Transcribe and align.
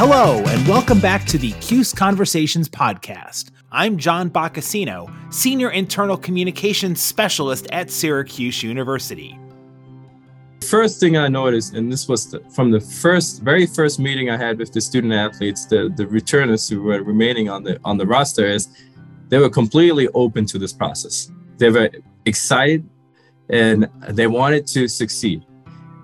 Hello, 0.00 0.38
and 0.46 0.68
welcome 0.68 1.00
back 1.00 1.24
to 1.24 1.38
the 1.38 1.50
Cuse 1.54 1.92
Conversations 1.92 2.68
podcast. 2.68 3.50
I'm 3.72 3.98
John 3.98 4.30
Boccacino, 4.30 5.12
Senior 5.34 5.70
Internal 5.70 6.16
Communications 6.16 7.02
Specialist 7.02 7.66
at 7.72 7.90
Syracuse 7.90 8.62
University. 8.62 9.36
First 10.60 11.00
thing 11.00 11.16
I 11.16 11.26
noticed, 11.26 11.74
and 11.74 11.90
this 11.90 12.06
was 12.06 12.30
the, 12.30 12.38
from 12.48 12.70
the 12.70 12.78
first, 12.80 13.42
very 13.42 13.66
first 13.66 13.98
meeting 13.98 14.30
I 14.30 14.36
had 14.36 14.58
with 14.58 14.72
the 14.72 14.80
student 14.80 15.12
athletes, 15.14 15.66
the, 15.66 15.92
the 15.96 16.06
returners 16.06 16.68
who 16.68 16.80
were 16.80 17.02
remaining 17.02 17.48
on 17.48 17.64
the 17.64 17.80
on 17.84 17.98
the 17.98 18.06
roster, 18.06 18.46
is 18.46 18.68
they 19.30 19.38
were 19.38 19.50
completely 19.50 20.06
open 20.14 20.46
to 20.46 20.60
this 20.60 20.72
process. 20.72 21.28
They 21.56 21.70
were 21.70 21.90
excited 22.24 22.88
and 23.48 23.88
they 24.10 24.28
wanted 24.28 24.64
to 24.68 24.86
succeed 24.86 25.44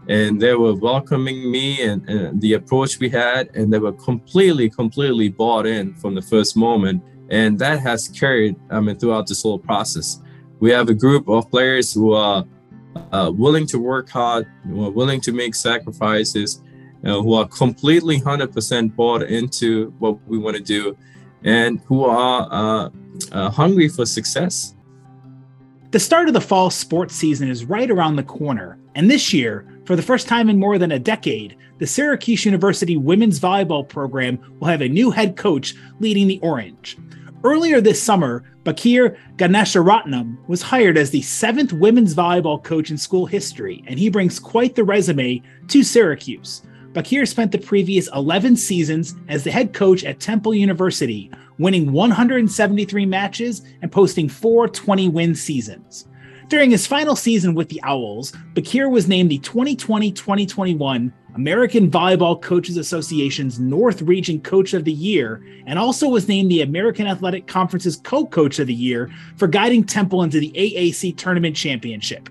and 0.08 0.40
they 0.40 0.54
were 0.54 0.74
welcoming 0.74 1.50
me 1.50 1.82
and, 1.82 2.08
and, 2.08 2.40
the 2.40 2.54
approach 2.54 2.98
we 2.98 3.08
had 3.08 3.48
and 3.54 3.72
they 3.72 3.78
were 3.78 3.92
completely 3.92 4.68
completely 4.68 5.28
bought 5.28 5.66
in 5.66 5.94
from 5.94 6.14
the 6.14 6.22
first 6.22 6.56
moment. 6.56 7.02
And 7.30 7.58
that 7.58 7.80
has 7.80 8.08
carried 8.08 8.56
i 8.70 8.80
mean 8.80 8.96
throughout 8.98 9.26
this 9.26 9.42
whole 9.42 9.58
process. 9.58 10.20
We 10.60 10.70
have 10.70 10.88
a 10.88 10.94
group 10.94 11.28
of 11.28 11.50
players 11.50 11.92
who 11.92 12.12
are 12.12 12.44
uh, 13.12 13.32
willing 13.34 13.66
to 13.66 13.78
work 13.78 14.08
hard 14.08 14.46
who 14.68 14.84
are 14.84 14.90
willing 14.90 15.20
to 15.22 15.32
make 15.32 15.54
sacrifices 15.54 16.62
who 17.04 17.34
are 17.34 17.46
completely 17.48 18.18
100% 18.20 18.96
bought 18.96 19.22
into 19.22 19.90
what 19.98 20.18
we 20.26 20.38
want 20.38 20.56
to 20.56 20.62
do 20.62 20.96
and 21.44 21.80
who 21.86 22.04
are 22.04 22.48
uh, 22.50 22.90
uh, 23.32 23.50
hungry 23.50 23.88
for 23.88 24.06
success. 24.06 24.74
The 25.90 26.00
start 26.00 26.28
of 26.28 26.34
the 26.34 26.40
fall 26.40 26.70
sports 26.70 27.14
season 27.14 27.48
is 27.48 27.66
right 27.66 27.90
around 27.90 28.16
the 28.16 28.22
corner 28.22 28.78
and 28.94 29.10
this 29.10 29.32
year 29.32 29.66
for 29.84 29.96
the 29.96 30.02
first 30.02 30.28
time 30.28 30.48
in 30.48 30.58
more 30.58 30.78
than 30.78 30.92
a 30.92 30.98
decade, 30.98 31.56
the 31.78 31.86
Syracuse 31.86 32.44
University 32.44 32.96
women's 32.96 33.40
volleyball 33.40 33.86
program 33.88 34.38
will 34.58 34.68
have 34.68 34.80
a 34.80 34.88
new 34.88 35.10
head 35.10 35.36
coach 35.36 35.74
leading 36.00 36.26
the 36.26 36.40
Orange. 36.40 36.96
Earlier 37.42 37.80
this 37.80 38.02
summer, 38.02 38.42
Bakir 38.62 39.18
Ganesharatnam 39.36 40.38
was 40.48 40.62
hired 40.62 40.96
as 40.96 41.10
the 41.10 41.20
seventh 41.20 41.74
women's 41.74 42.14
volleyball 42.14 42.62
coach 42.62 42.90
in 42.90 42.96
school 42.96 43.26
history, 43.26 43.84
and 43.86 43.98
he 43.98 44.08
brings 44.08 44.38
quite 44.38 44.74
the 44.74 44.84
resume 44.84 45.42
to 45.68 45.82
Syracuse. 45.82 46.62
Bakir 46.94 47.26
spent 47.26 47.52
the 47.52 47.58
previous 47.58 48.08
11 48.14 48.56
seasons 48.56 49.14
as 49.28 49.44
the 49.44 49.50
head 49.50 49.74
coach 49.74 50.04
at 50.04 50.20
Temple 50.20 50.54
University, 50.54 51.30
winning 51.58 51.92
173 51.92 53.04
matches 53.04 53.62
and 53.82 53.92
posting 53.92 54.28
four 54.28 54.68
20 54.68 55.08
win 55.08 55.34
seasons. 55.34 56.06
During 56.54 56.70
his 56.70 56.86
final 56.86 57.16
season 57.16 57.54
with 57.54 57.68
the 57.68 57.82
Owls, 57.82 58.30
Bakir 58.54 58.88
was 58.88 59.08
named 59.08 59.28
the 59.28 59.38
2020 59.38 60.12
2021 60.12 61.12
American 61.34 61.90
Volleyball 61.90 62.40
Coaches 62.40 62.76
Association's 62.76 63.58
North 63.58 64.00
Region 64.02 64.40
Coach 64.40 64.72
of 64.72 64.84
the 64.84 64.92
Year, 64.92 65.44
and 65.66 65.80
also 65.80 66.08
was 66.08 66.28
named 66.28 66.52
the 66.52 66.62
American 66.62 67.08
Athletic 67.08 67.48
Conference's 67.48 67.96
Co 67.96 68.24
Coach 68.24 68.60
of 68.60 68.68
the 68.68 68.74
Year 68.74 69.10
for 69.36 69.48
guiding 69.48 69.82
Temple 69.82 70.22
into 70.22 70.38
the 70.38 70.52
AAC 70.52 71.16
Tournament 71.16 71.56
Championship. 71.56 72.28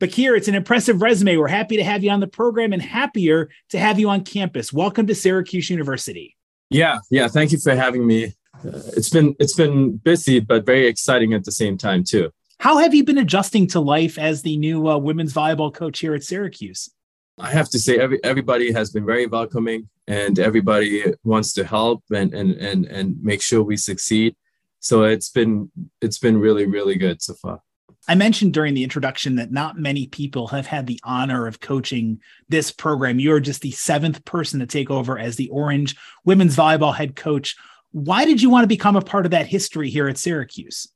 Bakir, 0.00 0.38
it's 0.38 0.48
an 0.48 0.54
impressive 0.54 1.02
resume. 1.02 1.36
We're 1.36 1.46
happy 1.46 1.76
to 1.76 1.84
have 1.84 2.02
you 2.02 2.10
on 2.10 2.20
the 2.20 2.26
program 2.26 2.72
and 2.72 2.80
happier 2.80 3.50
to 3.68 3.78
have 3.78 4.00
you 4.00 4.08
on 4.08 4.24
campus. 4.24 4.72
Welcome 4.72 5.06
to 5.08 5.14
Syracuse 5.14 5.68
University. 5.68 6.34
Yeah, 6.70 7.00
yeah. 7.10 7.28
Thank 7.28 7.52
you 7.52 7.58
for 7.58 7.76
having 7.76 8.06
me. 8.06 8.32
Uh, 8.64 8.80
it's 8.96 9.10
been 9.10 9.36
it's 9.38 9.54
been 9.54 9.98
busy, 9.98 10.40
but 10.40 10.64
very 10.64 10.86
exciting 10.86 11.34
at 11.34 11.44
the 11.44 11.52
same 11.52 11.76
time 11.76 12.04
too. 12.04 12.32
How 12.58 12.78
have 12.78 12.94
you 12.94 13.04
been 13.04 13.18
adjusting 13.18 13.66
to 13.68 13.80
life 13.80 14.18
as 14.18 14.42
the 14.42 14.56
new 14.56 14.88
uh, 14.88 14.96
women's 14.96 15.32
volleyball 15.32 15.72
coach 15.72 15.98
here 15.98 16.14
at 16.14 16.24
Syracuse? 16.24 16.90
I 17.38 17.50
have 17.50 17.68
to 17.70 17.78
say, 17.78 17.98
every, 17.98 18.18
everybody 18.24 18.72
has 18.72 18.90
been 18.90 19.04
very 19.04 19.26
welcoming, 19.26 19.88
and 20.06 20.38
everybody 20.38 21.04
wants 21.22 21.52
to 21.54 21.64
help 21.64 22.02
and 22.10 22.32
and 22.32 22.52
and 22.52 22.86
and 22.86 23.22
make 23.22 23.42
sure 23.42 23.62
we 23.62 23.76
succeed. 23.76 24.34
So 24.80 25.04
it's 25.04 25.28
been 25.28 25.70
it's 26.00 26.18
been 26.18 26.38
really 26.38 26.64
really 26.64 26.96
good 26.96 27.20
so 27.20 27.34
far. 27.34 27.60
I 28.08 28.14
mentioned 28.14 28.54
during 28.54 28.74
the 28.74 28.84
introduction 28.84 29.36
that 29.36 29.50
not 29.50 29.78
many 29.78 30.06
people 30.06 30.46
have 30.48 30.66
had 30.66 30.86
the 30.86 31.00
honor 31.02 31.46
of 31.46 31.60
coaching 31.60 32.20
this 32.48 32.70
program. 32.70 33.18
You're 33.18 33.40
just 33.40 33.62
the 33.62 33.72
seventh 33.72 34.24
person 34.24 34.60
to 34.60 34.66
take 34.66 34.90
over 34.90 35.18
as 35.18 35.36
the 35.36 35.48
Orange 35.50 35.96
women's 36.24 36.56
volleyball 36.56 36.94
head 36.94 37.16
coach. 37.16 37.56
Why 37.90 38.24
did 38.24 38.40
you 38.40 38.48
want 38.48 38.62
to 38.62 38.68
become 38.68 38.96
a 38.96 39.02
part 39.02 39.26
of 39.26 39.32
that 39.32 39.46
history 39.46 39.90
here 39.90 40.08
at 40.08 40.18
Syracuse? 40.18 40.86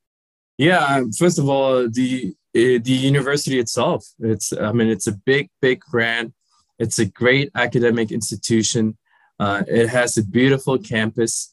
Yeah, 0.60 1.04
first 1.16 1.38
of 1.38 1.48
all, 1.48 1.88
the 1.88 2.34
eh, 2.54 2.76
the 2.84 2.93
university 2.93 3.59
itself. 3.59 4.04
It's 4.19 4.53
I 4.53 4.72
mean, 4.72 4.88
it's 4.88 5.06
a 5.06 5.12
big, 5.12 5.48
big 5.62 5.81
brand. 5.91 6.34
It's 6.78 6.98
a 6.98 7.06
great 7.06 7.50
academic 7.54 8.12
institution. 8.12 8.98
Uh, 9.38 9.62
it 9.66 9.88
has 9.88 10.19
a 10.19 10.22
beautiful 10.22 10.76
campus, 10.76 11.50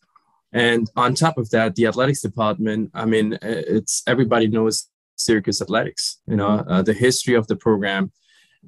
and 0.52 0.92
on 0.98 1.16
top 1.16 1.38
of 1.38 1.50
that, 1.52 1.76
the 1.76 1.86
athletics 1.86 2.22
department. 2.22 2.92
I 2.94 3.06
mean, 3.06 3.36
eh, 3.36 3.64
it's 3.78 4.04
everybody 4.06 4.48
knows 4.48 4.90
Syracuse 5.16 5.62
Athletics. 5.62 6.20
You 6.28 6.36
know, 6.36 6.66
uh, 6.68 6.82
the 6.82 6.94
history 6.94 7.36
of 7.36 7.48
the 7.48 7.56
program. 7.56 8.12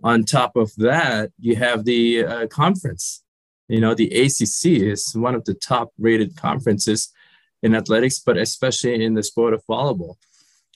On 0.05 0.23
top 0.23 0.55
of 0.55 0.73
that, 0.77 1.31
you 1.37 1.57
have 1.57 1.83
the 1.83 2.23
uh, 2.23 2.47
conference. 2.47 3.23
You 3.67 3.81
know, 3.81 3.93
the 3.93 4.07
ACC 4.21 4.63
is 4.93 5.13
one 5.13 5.35
of 5.35 5.43
the 5.43 5.55
top 5.55 5.89
rated 5.99 6.37
conferences 6.37 7.11
in 7.61 7.75
athletics, 7.75 8.19
but 8.19 8.37
especially 8.37 9.03
in 9.03 9.15
the 9.15 9.23
sport 9.23 9.53
of 9.53 9.65
volleyball. 9.69 10.15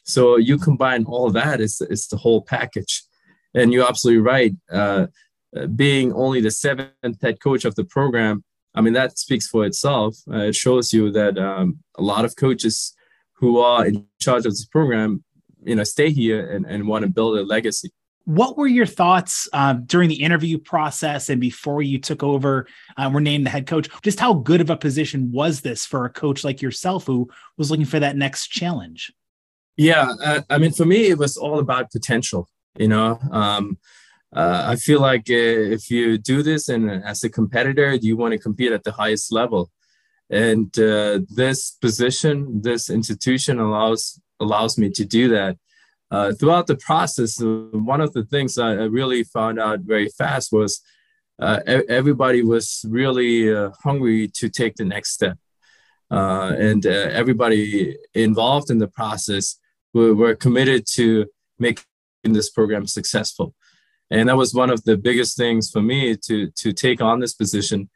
So 0.03 0.37
you 0.37 0.57
combine 0.57 1.05
all 1.05 1.29
that, 1.31 1.61
it's, 1.61 1.81
it's 1.81 2.07
the 2.07 2.17
whole 2.17 2.41
package. 2.41 3.03
And 3.53 3.71
you're 3.71 3.87
absolutely 3.87 4.21
right. 4.21 4.53
Uh, 4.71 5.07
uh, 5.55 5.67
being 5.67 6.11
only 6.13 6.41
the 6.41 6.51
seventh 6.51 7.21
head 7.21 7.39
coach 7.39 7.65
of 7.65 7.75
the 7.75 7.83
program, 7.85 8.43
I 8.75 8.81
mean, 8.81 8.93
that 8.93 9.17
speaks 9.17 9.47
for 9.47 9.65
itself. 9.65 10.17
Uh, 10.31 10.37
it 10.37 10.55
shows 10.55 10.91
you 10.91 11.11
that 11.11 11.37
um, 11.37 11.79
a 11.95 12.01
lot 12.01 12.25
of 12.25 12.35
coaches 12.35 12.95
who 13.33 13.59
are 13.59 13.85
in 13.85 14.05
charge 14.19 14.45
of 14.45 14.53
this 14.53 14.65
program, 14.65 15.23
you 15.63 15.75
know, 15.75 15.83
stay 15.83 16.09
here 16.09 16.49
and, 16.49 16.65
and 16.65 16.87
want 16.87 17.03
to 17.03 17.09
build 17.09 17.37
a 17.37 17.43
legacy. 17.43 17.91
What 18.25 18.57
were 18.57 18.67
your 18.67 18.85
thoughts 18.85 19.49
um, 19.51 19.83
during 19.85 20.07
the 20.07 20.23
interview 20.23 20.57
process 20.57 21.29
and 21.29 21.41
before 21.41 21.81
you 21.81 21.99
took 21.99 22.23
over, 22.23 22.67
um, 22.95 23.11
were 23.13 23.19
named 23.19 23.45
the 23.45 23.49
head 23.49 23.67
coach? 23.67 23.89
Just 24.01 24.19
how 24.19 24.33
good 24.33 24.61
of 24.61 24.69
a 24.69 24.77
position 24.77 25.31
was 25.31 25.61
this 25.61 25.85
for 25.85 26.05
a 26.05 26.09
coach 26.09 26.43
like 26.43 26.61
yourself 26.61 27.05
who 27.05 27.29
was 27.57 27.69
looking 27.69 27.85
for 27.85 27.99
that 27.99 28.15
next 28.15 28.47
challenge? 28.47 29.11
Yeah, 29.77 30.13
uh, 30.23 30.41
I 30.49 30.57
mean, 30.59 30.71
for 30.71 30.85
me, 30.85 31.07
it 31.07 31.17
was 31.17 31.37
all 31.37 31.59
about 31.59 31.91
potential. 31.91 32.47
You 32.77 32.87
know, 32.87 33.19
um, 33.31 33.77
uh, 34.35 34.63
I 34.67 34.75
feel 34.75 34.99
like 34.99 35.29
uh, 35.29 35.73
if 35.77 35.89
you 35.89 36.17
do 36.17 36.41
this 36.43 36.69
and 36.69 36.89
as 36.89 37.23
a 37.23 37.29
competitor, 37.29 37.93
you 37.93 38.17
want 38.17 38.33
to 38.33 38.39
compete 38.39 38.71
at 38.71 38.83
the 38.83 38.91
highest 38.91 39.31
level, 39.31 39.71
and 40.29 40.67
uh, 40.79 41.19
this 41.29 41.71
position, 41.81 42.61
this 42.61 42.89
institution 42.89 43.59
allows 43.59 44.19
allows 44.39 44.77
me 44.77 44.89
to 44.91 45.05
do 45.05 45.29
that. 45.29 45.57
Uh, 46.11 46.31
throughout 46.33 46.67
the 46.67 46.75
process, 46.75 47.39
one 47.41 48.01
of 48.01 48.13
the 48.13 48.23
things 48.25 48.57
I 48.57 48.73
really 48.73 49.23
found 49.23 49.59
out 49.59 49.79
very 49.79 50.09
fast 50.09 50.51
was 50.51 50.81
uh, 51.39 51.59
everybody 51.89 52.43
was 52.43 52.85
really 52.87 53.51
hungry 53.83 54.27
to 54.35 54.49
take 54.49 54.75
the 54.75 54.85
next 54.85 55.13
step. 55.13 55.37
Uh, 56.11 56.53
and 56.59 56.85
uh, 56.85 56.89
everybody 56.89 57.97
involved 58.13 58.69
in 58.69 58.77
the 58.77 58.87
process 58.87 59.57
we're, 59.93 60.13
we're 60.13 60.35
committed 60.35 60.85
to 60.93 61.27
making 61.59 61.83
this 62.23 62.49
program 62.49 62.87
successful. 62.87 63.53
And 64.09 64.29
that 64.29 64.37
was 64.37 64.53
one 64.53 64.69
of 64.69 64.83
the 64.83 64.97
biggest 64.97 65.37
things 65.37 65.71
for 65.71 65.81
me 65.81 66.15
to, 66.17 66.51
to 66.51 66.73
take 66.73 67.01
on 67.01 67.19
this 67.19 67.33
position 67.33 67.89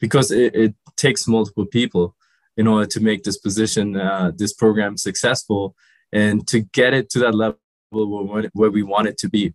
because 0.00 0.30
it, 0.30 0.54
it 0.54 0.74
takes 0.96 1.26
multiple 1.26 1.66
people 1.66 2.14
in 2.56 2.66
order 2.66 2.86
to 2.86 3.00
make 3.00 3.22
this 3.22 3.38
position, 3.38 3.96
uh, 3.96 4.32
this 4.34 4.52
program 4.52 4.96
successful 4.96 5.74
and 6.12 6.46
to 6.48 6.60
get 6.60 6.94
it 6.94 7.10
to 7.10 7.18
that 7.20 7.34
level 7.34 7.58
where, 7.90 8.50
where 8.52 8.70
we 8.70 8.82
want 8.82 9.08
it 9.08 9.18
to 9.18 9.28
be. 9.28 9.54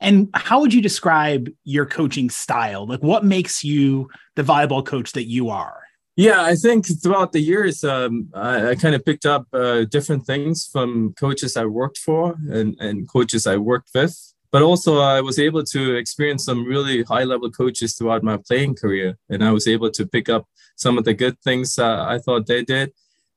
And 0.00 0.28
how 0.34 0.60
would 0.60 0.72
you 0.72 0.80
describe 0.80 1.50
your 1.64 1.84
coaching 1.84 2.30
style? 2.30 2.86
Like, 2.86 3.02
what 3.02 3.24
makes 3.24 3.64
you 3.64 4.08
the 4.36 4.44
volleyball 4.44 4.86
coach 4.86 5.12
that 5.12 5.28
you 5.28 5.50
are? 5.50 5.82
Yeah, 6.18 6.42
I 6.42 6.56
think 6.56 6.84
throughout 7.00 7.30
the 7.30 7.38
years, 7.38 7.84
um, 7.84 8.28
I, 8.34 8.70
I, 8.70 8.74
kind 8.74 8.96
of 8.96 9.04
picked 9.04 9.24
up 9.24 9.46
uh, 9.52 9.84
different 9.84 10.26
things 10.26 10.66
from 10.66 11.14
coaches 11.14 11.56
I 11.56 11.64
worked 11.66 11.98
for 11.98 12.34
and, 12.50 12.74
and 12.80 13.08
coaches 13.08 13.46
I 13.46 13.56
worked 13.56 13.90
with. 13.94 14.34
But 14.50 14.62
also, 14.62 14.98
I 14.98 15.20
was 15.20 15.38
able 15.38 15.62
to 15.62 15.94
experience 15.94 16.44
some 16.44 16.64
really 16.64 17.04
high 17.04 17.22
level 17.22 17.52
coaches 17.52 17.94
throughout 17.94 18.24
my 18.24 18.36
playing 18.36 18.74
career. 18.74 19.16
And 19.28 19.44
I 19.44 19.52
was 19.52 19.68
able 19.68 19.92
to 19.92 20.06
pick 20.08 20.28
up 20.28 20.48
some 20.74 20.98
of 20.98 21.04
the 21.04 21.14
good 21.14 21.38
things 21.42 21.78
uh, 21.78 22.04
I 22.04 22.18
thought 22.18 22.48
they 22.48 22.64
did 22.64 22.92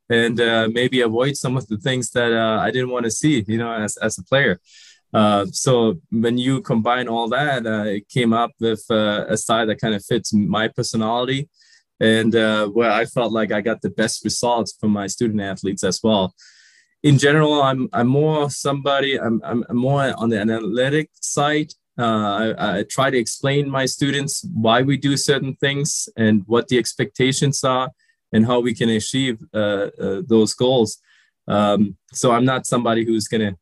and 0.09 0.41
uh, 0.41 0.67
maybe 0.73 1.01
avoid 1.01 1.37
some 1.37 1.57
of 1.57 1.67
the 1.67 1.77
things 1.77 2.09
that 2.13 2.33
uh, 2.33 2.61
I 2.61 2.71
didn't 2.71 2.89
want 2.89 3.05
to 3.05 3.11
see, 3.11 3.45
you 3.47 3.59
know, 3.59 3.71
as, 3.71 3.95
as 3.97 4.17
a 4.17 4.23
player. 4.23 4.59
Uh, 5.13 5.45
so 5.51 6.01
when 6.09 6.39
you 6.39 6.63
combine 6.63 7.07
all 7.07 7.29
that, 7.29 7.63
uh, 7.63 7.83
it 7.83 8.09
came 8.09 8.33
up 8.33 8.53
with 8.59 8.83
a 8.89 9.37
style 9.37 9.67
that 9.67 9.79
kind 9.79 9.93
of 9.93 10.03
fits 10.03 10.33
my 10.33 10.67
personality 10.67 11.47
and 12.01 12.35
uh, 12.35 12.67
where 12.67 12.91
I 12.91 13.05
felt 13.05 13.31
like 13.31 13.51
I 13.51 13.61
got 13.61 13.81
the 13.81 13.91
best 13.91 14.25
results 14.25 14.75
from 14.79 14.89
my 14.91 15.05
student 15.05 15.39
athletes 15.39 15.83
as 15.83 15.99
well. 16.03 16.33
In 17.03 17.17
general, 17.19 17.61
I'm 17.61 17.89
I'm 17.93 18.07
more 18.07 18.49
somebody 18.49 19.19
I'm 19.19 19.39
I'm 19.43 19.63
more 19.69 20.13
on 20.17 20.29
the 20.29 20.39
analytic 20.39 21.09
side. 21.21 21.73
Uh, 21.99 22.53
I, 22.57 22.79
I, 22.79 22.83
try 22.83 23.11
to 23.11 23.17
explain 23.17 23.69
my 23.69 23.85
students 23.85 24.45
why 24.53 24.81
we 24.81 24.95
do 24.97 25.17
certain 25.17 25.55
things 25.57 26.07
and 26.17 26.41
what 26.47 26.69
the 26.69 26.77
expectations 26.77 27.63
are 27.65 27.91
and 28.31 28.45
how 28.45 28.61
we 28.61 28.73
can 28.73 28.89
achieve 28.89 29.37
uh, 29.53 29.89
uh, 29.99 30.21
those 30.25 30.53
goals. 30.53 30.99
Um, 31.49 31.97
so 32.13 32.31
I'm 32.31 32.45
not 32.45 32.65
somebody 32.65 33.03
who's 33.05 33.27
going 33.27 33.41
to 33.41 33.57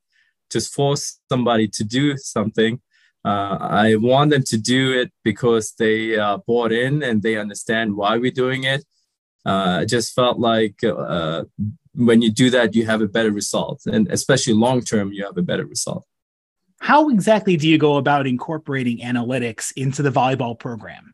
just 0.52 0.72
force 0.74 1.20
somebody 1.28 1.68
to 1.70 1.84
do 1.84 2.18
something. 2.18 2.80
Uh, 3.26 3.58
I 3.60 3.96
want 3.96 4.32
them 4.32 4.44
to 4.44 4.58
do 4.58 4.94
it 4.94 5.12
because 5.24 5.74
they 5.78 6.18
uh, 6.18 6.38
bought 6.48 6.72
in 6.72 7.04
and 7.04 7.22
they 7.22 7.38
understand 7.38 7.96
why 7.96 8.18
we're 8.18 8.32
doing 8.32 8.64
it. 8.64 8.86
Uh, 9.46 9.80
I 9.82 9.86
just 9.86 10.14
felt 10.14 10.40
like 10.40 10.84
uh, 10.84 11.44
when 11.96 12.22
you 12.22 12.32
do 12.32 12.50
that, 12.52 12.76
you 12.76 12.86
have 12.86 13.02
a 13.02 13.08
better 13.08 13.32
result, 13.32 13.82
and 13.86 14.08
especially 14.10 14.54
long 14.54 14.82
term, 14.82 15.12
you 15.12 15.26
have 15.26 15.38
a 15.38 15.42
better 15.42 15.66
result. 15.66 16.06
How 16.80 17.10
exactly 17.10 17.58
do 17.58 17.68
you 17.68 17.78
go 17.78 17.98
about 17.98 18.26
incorporating 18.26 19.00
analytics 19.00 19.74
into 19.76 20.02
the 20.02 20.12
volleyball 20.12 20.58
program? 20.58 21.14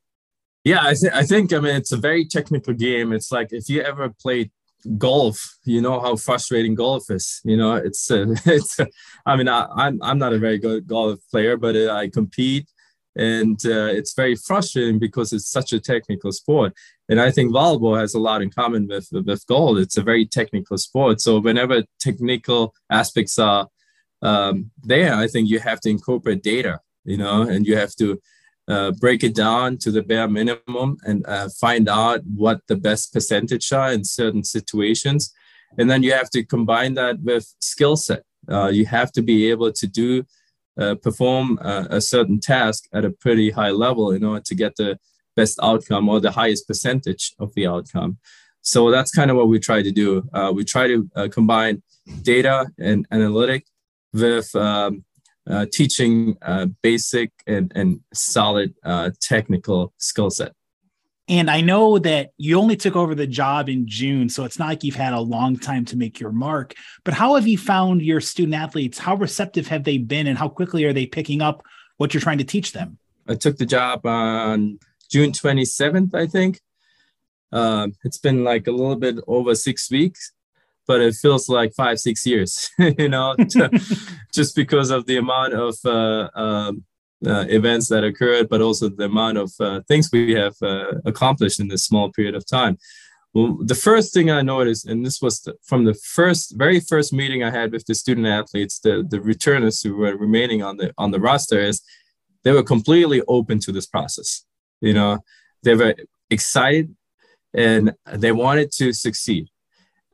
Yeah, 0.63 0.81
I, 0.81 0.93
th- 0.93 1.13
I 1.13 1.23
think 1.23 1.53
I 1.53 1.59
mean 1.59 1.75
it's 1.75 1.91
a 1.91 1.97
very 1.97 2.25
technical 2.25 2.73
game. 2.73 3.13
It's 3.13 3.31
like 3.31 3.51
if 3.51 3.69
you 3.69 3.81
ever 3.81 4.09
played 4.09 4.51
golf, 4.97 5.57
you 5.63 5.81
know 5.81 5.99
how 5.99 6.15
frustrating 6.15 6.75
golf 6.75 7.09
is. 7.09 7.41
You 7.43 7.57
know, 7.57 7.75
it's 7.75 8.09
uh, 8.11 8.25
it's. 8.45 8.79
I 9.25 9.35
mean, 9.35 9.47
I, 9.47 9.67
I'm 9.75 10.01
I'm 10.01 10.17
not 10.17 10.33
a 10.33 10.39
very 10.39 10.57
good 10.57 10.87
golf 10.87 11.19
player, 11.31 11.57
but 11.57 11.75
uh, 11.75 11.93
I 11.93 12.09
compete, 12.09 12.67
and 13.15 13.59
uh, 13.65 13.89
it's 13.91 14.13
very 14.13 14.35
frustrating 14.35 14.99
because 14.99 15.33
it's 15.33 15.49
such 15.49 15.73
a 15.73 15.79
technical 15.79 16.31
sport. 16.31 16.73
And 17.09 17.19
I 17.21 17.31
think 17.31 17.53
volleyball 17.53 17.99
has 17.99 18.13
a 18.13 18.19
lot 18.19 18.41
in 18.41 18.49
common 18.49 18.87
with 18.87 19.07
with 19.11 19.45
golf. 19.47 19.77
It's 19.77 19.97
a 19.97 20.03
very 20.03 20.25
technical 20.25 20.77
sport. 20.77 21.21
So 21.21 21.39
whenever 21.39 21.83
technical 21.99 22.73
aspects 22.89 23.37
are 23.39 23.67
um, 24.21 24.71
there, 24.83 25.13
I 25.13 25.27
think 25.27 25.49
you 25.49 25.59
have 25.59 25.81
to 25.81 25.89
incorporate 25.89 26.43
data. 26.43 26.79
You 27.03 27.17
know, 27.17 27.43
and 27.43 27.67
you 27.67 27.77
have 27.77 27.95
to 27.97 28.19
uh, 28.67 28.91
break 28.91 29.23
it 29.23 29.35
down 29.35 29.77
to 29.77 29.91
the 29.91 30.01
bare 30.01 30.27
minimum 30.27 30.97
and 31.03 31.25
uh, 31.27 31.49
find 31.49 31.87
out 31.87 32.21
what 32.25 32.61
the 32.67 32.75
best 32.75 33.13
percentage 33.13 33.71
are 33.71 33.91
in 33.91 34.03
certain 34.03 34.43
situations. 34.43 35.33
And 35.77 35.89
then 35.89 36.03
you 36.03 36.13
have 36.13 36.29
to 36.31 36.43
combine 36.43 36.93
that 36.95 37.19
with 37.21 37.53
skill 37.59 37.95
set. 37.95 38.23
Uh, 38.49 38.67
you 38.67 38.85
have 38.85 39.11
to 39.13 39.21
be 39.21 39.49
able 39.49 39.71
to 39.71 39.87
do 39.87 40.25
uh, 40.79 40.95
perform 40.95 41.57
a, 41.61 41.87
a, 41.91 42.01
certain 42.01 42.39
task 42.39 42.83
at 42.93 43.05
a 43.05 43.09
pretty 43.09 43.49
high 43.49 43.71
level 43.71 44.11
in 44.11 44.23
order 44.23 44.43
to 44.45 44.53
get 44.53 44.75
the 44.75 44.99
best 45.35 45.57
outcome 45.63 46.09
or 46.09 46.19
the 46.19 46.31
highest 46.31 46.67
percentage 46.67 47.33
of 47.39 47.53
the 47.55 47.65
outcome. 47.65 48.17
So 48.61 48.91
that's 48.91 49.11
kind 49.11 49.31
of 49.31 49.37
what 49.37 49.47
we 49.47 49.59
try 49.59 49.81
to 49.81 49.91
do. 49.91 50.27
Uh, 50.33 50.51
we 50.53 50.63
try 50.63 50.87
to 50.87 51.09
uh, 51.15 51.27
combine 51.31 51.81
data 52.23 52.67
and 52.77 53.07
analytic 53.11 53.67
with 54.13 54.53
um, 54.55 55.05
uh, 55.49 55.65
teaching 55.71 56.37
uh, 56.41 56.67
basic 56.81 57.31
and, 57.47 57.71
and 57.75 57.99
solid 58.13 58.73
uh, 58.83 59.11
technical 59.21 59.93
skill 59.97 60.29
set. 60.29 60.53
And 61.27 61.49
I 61.49 61.61
know 61.61 61.97
that 61.99 62.31
you 62.37 62.59
only 62.59 62.75
took 62.75 62.95
over 62.95 63.15
the 63.15 63.25
job 63.25 63.67
in 63.67 63.87
June, 63.87 64.29
so 64.29 64.43
it's 64.43 64.59
not 64.59 64.67
like 64.67 64.83
you've 64.83 64.95
had 64.95 65.13
a 65.13 65.19
long 65.19 65.57
time 65.57 65.83
to 65.85 65.97
make 65.97 66.19
your 66.19 66.31
mark. 66.31 66.75
But 67.03 67.15
how 67.15 67.33
have 67.33 67.47
you 67.47 67.57
found 67.57 68.03
your 68.03 68.21
student 68.21 68.53
athletes? 68.53 68.99
How 68.99 69.15
receptive 69.15 69.67
have 69.67 69.85
they 69.85 69.97
been, 69.97 70.27
and 70.27 70.37
how 70.37 70.49
quickly 70.49 70.85
are 70.85 70.93
they 70.93 71.07
picking 71.07 71.41
up 71.41 71.63
what 71.97 72.13
you're 72.13 72.21
trying 72.21 72.37
to 72.37 72.43
teach 72.43 72.73
them? 72.73 72.99
I 73.27 73.33
took 73.33 73.57
the 73.57 73.65
job 73.65 74.05
on 74.05 74.77
June 75.09 75.31
27th, 75.31 76.13
I 76.13 76.27
think. 76.27 76.61
Um, 77.51 77.93
it's 78.03 78.19
been 78.19 78.43
like 78.43 78.67
a 78.67 78.71
little 78.71 78.95
bit 78.95 79.15
over 79.27 79.55
six 79.55 79.89
weeks 79.89 80.31
but 80.87 81.01
it 81.01 81.15
feels 81.15 81.49
like 81.49 81.73
five 81.73 81.99
six 81.99 82.25
years 82.25 82.69
you 82.77 83.09
know 83.09 83.35
just 84.35 84.55
because 84.55 84.89
of 84.91 85.05
the 85.05 85.17
amount 85.17 85.53
of 85.53 85.75
uh, 85.85 86.29
um, 86.35 86.83
uh, 87.25 87.45
events 87.49 87.87
that 87.87 88.03
occurred 88.03 88.49
but 88.49 88.61
also 88.61 88.89
the 88.89 89.05
amount 89.05 89.37
of 89.37 89.51
uh, 89.59 89.81
things 89.87 90.09
we 90.11 90.33
have 90.33 90.55
uh, 90.61 90.91
accomplished 91.05 91.59
in 91.59 91.67
this 91.67 91.85
small 91.85 92.11
period 92.11 92.35
of 92.35 92.45
time. 92.45 92.77
Well, 93.33 93.57
the 93.59 93.75
first 93.75 94.13
thing 94.13 94.31
i 94.31 94.41
noticed 94.41 94.85
and 94.85 95.05
this 95.05 95.21
was 95.21 95.41
the, 95.41 95.55
from 95.63 95.83
the 95.83 95.93
first 95.93 96.55
very 96.57 96.79
first 96.79 97.11
meeting 97.11 97.43
i 97.43 97.51
had 97.51 97.71
with 97.73 97.85
the 97.85 97.93
student 97.93 98.27
athletes 98.27 98.79
the, 98.79 99.05
the 99.09 99.19
returners 99.19 99.81
who 99.81 99.97
were 99.97 100.15
remaining 100.15 100.63
on 100.63 100.77
the 100.77 100.93
on 100.97 101.11
the 101.11 101.19
roster 101.19 101.59
is 101.59 101.81
they 102.45 102.53
were 102.53 102.63
completely 102.63 103.21
open 103.27 103.59
to 103.59 103.71
this 103.73 103.87
process. 103.87 104.45
You 104.79 104.93
know 104.93 105.19
they 105.63 105.75
were 105.75 105.95
excited 106.29 106.95
and 107.53 107.93
they 108.13 108.31
wanted 108.31 108.71
to 108.73 108.93
succeed 108.93 109.47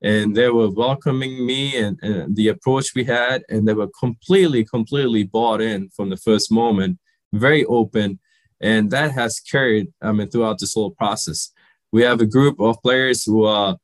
and 0.03 0.35
they 0.35 0.49
were 0.49 0.69
welcoming 0.69 1.45
me 1.45 1.77
and, 1.77 1.99
and, 2.01 2.35
the 2.35 2.47
approach 2.47 2.95
we 2.95 3.03
had 3.03 3.43
and 3.49 3.67
they 3.67 3.73
were 3.73 3.89
completely 3.99 4.63
completely 4.65 5.23
bought 5.23 5.61
in 5.61 5.89
from 5.89 6.09
the 6.09 6.17
first 6.17 6.51
moment 6.51 6.97
very 7.33 7.63
open 7.65 8.19
and 8.61 8.91
that 8.91 9.11
has 9.11 9.39
carried 9.39 9.87
i 10.01 10.11
mean 10.11 10.29
throughout 10.29 10.59
this 10.59 10.73
whole 10.73 10.91
process. 10.91 11.51
We 11.93 12.03
have 12.03 12.21
a 12.21 12.25
group 12.25 12.59
of 12.61 12.81
players 12.81 13.25
who 13.25 13.43
are 13.43 13.77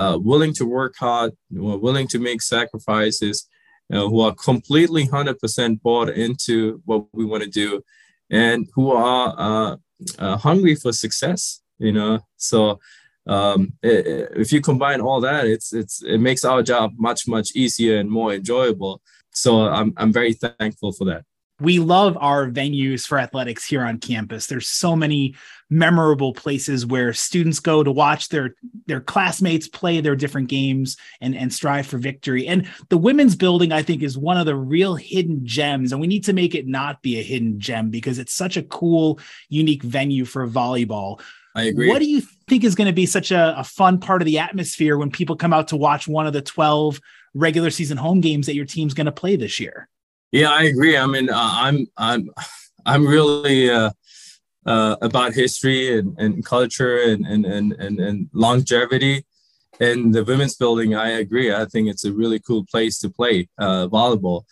uh, 0.00 0.18
willing 0.20 0.52
to 0.54 0.64
work 0.66 0.94
hard 0.98 1.32
who 1.50 1.70
are 1.72 1.78
willing 1.78 2.08
to 2.08 2.18
make 2.18 2.42
sacrifices 2.42 3.48
know, 3.88 4.08
who 4.08 4.20
are 4.20 4.34
completely 4.34 5.06
100% 5.06 5.80
bought 5.80 6.08
into 6.08 6.82
what 6.86 7.04
we 7.12 7.24
want 7.24 7.44
to 7.44 7.48
do 7.48 7.82
and 8.30 8.66
who 8.74 8.90
are 8.90 9.34
uh, 9.38 9.76
uh, 10.18 10.36
hungry 10.38 10.74
for 10.74 10.92
success 10.92 11.60
you 11.78 11.92
know? 11.92 12.20
So 12.36 12.80
um, 13.26 13.72
it, 13.82 14.30
if 14.36 14.52
you 14.52 14.60
combine 14.60 15.00
all 15.00 15.20
that, 15.20 15.46
it's 15.46 15.72
it's 15.72 16.02
it 16.02 16.18
makes 16.18 16.44
our 16.44 16.62
job 16.62 16.92
much 16.96 17.26
much 17.26 17.50
easier 17.54 17.98
and 17.98 18.10
more 18.10 18.32
enjoyable. 18.32 19.02
So 19.32 19.62
I'm 19.62 19.92
I'm 19.96 20.12
very 20.12 20.32
thankful 20.32 20.92
for 20.92 21.04
that. 21.06 21.24
We 21.58 21.78
love 21.78 22.18
our 22.20 22.50
venues 22.50 23.06
for 23.06 23.18
athletics 23.18 23.66
here 23.66 23.82
on 23.82 23.98
campus. 23.98 24.46
There's 24.46 24.68
so 24.68 24.94
many 24.94 25.36
memorable 25.70 26.34
places 26.34 26.84
where 26.84 27.14
students 27.14 27.60
go 27.60 27.82
to 27.82 27.90
watch 27.90 28.28
their 28.28 28.54
their 28.86 29.00
classmates 29.00 29.66
play 29.66 30.00
their 30.00 30.14
different 30.14 30.48
games 30.48 30.96
and 31.20 31.34
and 31.34 31.52
strive 31.52 31.86
for 31.86 31.98
victory. 31.98 32.46
And 32.46 32.68
the 32.90 32.98
women's 32.98 33.34
building 33.34 33.72
I 33.72 33.82
think 33.82 34.02
is 34.02 34.16
one 34.16 34.36
of 34.36 34.46
the 34.46 34.54
real 34.54 34.94
hidden 34.94 35.44
gems 35.44 35.90
and 35.90 36.00
we 36.00 36.06
need 36.06 36.24
to 36.24 36.32
make 36.32 36.54
it 36.54 36.68
not 36.68 37.02
be 37.02 37.18
a 37.18 37.22
hidden 37.22 37.58
gem 37.58 37.90
because 37.90 38.18
it's 38.20 38.34
such 38.34 38.56
a 38.56 38.62
cool 38.62 39.18
unique 39.48 39.82
venue 39.82 40.26
for 40.26 40.46
volleyball. 40.46 41.20
I 41.56 41.64
agree. 41.64 41.88
What 41.88 42.00
do 42.00 42.06
you 42.06 42.22
think 42.48 42.64
is 42.64 42.74
going 42.74 42.86
to 42.86 42.92
be 42.92 43.06
such 43.06 43.30
a, 43.30 43.58
a, 43.58 43.64
fun 43.64 43.98
part 43.98 44.22
of 44.22 44.26
the 44.26 44.38
atmosphere 44.38 44.96
when 44.96 45.10
people 45.10 45.36
come 45.36 45.52
out 45.52 45.68
to 45.68 45.76
watch 45.76 46.06
one 46.06 46.26
of 46.26 46.32
the 46.32 46.42
12 46.42 47.00
regular 47.34 47.70
season 47.70 47.96
home 47.96 48.20
games 48.20 48.46
that 48.46 48.54
your 48.54 48.64
team's 48.64 48.94
going 48.94 49.06
to 49.06 49.12
play 49.12 49.36
this 49.36 49.58
year? 49.58 49.88
Yeah, 50.32 50.50
I 50.50 50.64
agree. 50.64 50.96
I 50.96 51.06
mean, 51.06 51.30
uh, 51.30 51.34
I'm 51.36 51.86
I'm 51.96 52.30
I'm 52.86 53.06
really 53.06 53.70
uh, 53.70 53.90
uh, 54.64 54.96
about 55.00 55.34
history 55.34 55.98
and, 55.98 56.18
and 56.18 56.44
culture 56.44 56.98
and, 56.98 57.24
and 57.26 57.46
and 57.46 57.72
and 57.72 58.28
longevity. 58.32 59.24
And 59.78 60.14
the 60.14 60.24
women's 60.24 60.56
building, 60.56 60.94
I 60.94 61.10
agree. 61.10 61.52
I 61.52 61.66
think 61.66 61.88
it's 61.88 62.04
a 62.04 62.12
really 62.12 62.40
cool 62.40 62.64
place 62.64 62.98
to 63.00 63.10
play 63.10 63.48
uh, 63.58 63.88
volleyball. 63.88 64.44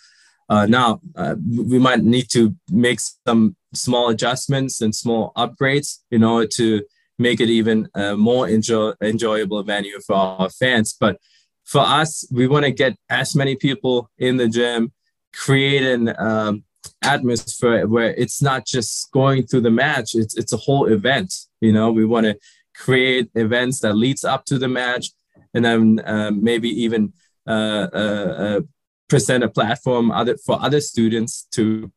Uh, 0.51 0.67
now, 0.67 1.01
uh, 1.17 1.37
we 1.49 1.79
might 1.79 2.03
need 2.03 2.29
to 2.33 2.55
make 2.71 3.01
some 3.01 3.57
small 3.73 4.11
adjustments 4.11 4.83
and 4.83 4.95
small 4.95 5.33
upgrades 5.37 6.01
in 6.11 6.23
order 6.23 6.47
to 6.47 6.83
make 7.19 7.41
it 7.41 7.51
even 7.51 7.89
a 7.95 8.17
more 8.17 8.49
enjoy, 8.49 8.93
enjoyable 9.03 9.63
venue 9.63 10.01
for 10.01 10.17
our 10.17 10.51
fans. 10.51 10.97
But 10.99 11.19
for 11.65 11.81
us, 11.81 12.27
we 12.31 12.47
want 12.47 12.65
to 12.65 12.71
get 12.71 12.97
as 13.09 13.35
many 13.35 13.57
people 13.57 14.11
in 14.19 14.37
the 14.37 14.49
gym, 14.49 14.93
create 15.33 15.83
an 15.83 16.15
um, 16.19 16.65
atmosphere 17.03 17.87
where 17.87 18.15
it's 18.15 18.43
not 18.43 18.67
just 18.67 19.11
going 19.13 19.47
through 19.47 19.63
the 19.63 19.71
match; 19.71 20.15
it's 20.15 20.37
it's 20.37 20.53
a 20.53 20.59
whole 20.59 20.87
event. 20.87 21.33
You 21.61 21.73
know, 21.73 21.91
we 21.91 22.05
want 22.05 22.27
to 22.27 22.39
create 22.77 23.31
events 23.35 23.81
that 23.81 23.95
leads 23.95 24.25
up 24.25 24.45
to 24.47 24.59
the 24.59 24.69
match, 24.69 25.11
and 25.55 25.65
then 25.65 26.01
uh, 26.05 26.31
maybe 26.33 26.69
even 26.69 27.13
uh, 27.47 27.89
uh, 27.93 28.35
uh, 28.39 28.61
present 29.09 29.45
a 29.45 29.49
platform 29.49 30.11
other 30.11 30.37
for 30.45 30.61
other 30.61 30.81
students 30.81 31.47
to 31.53 31.91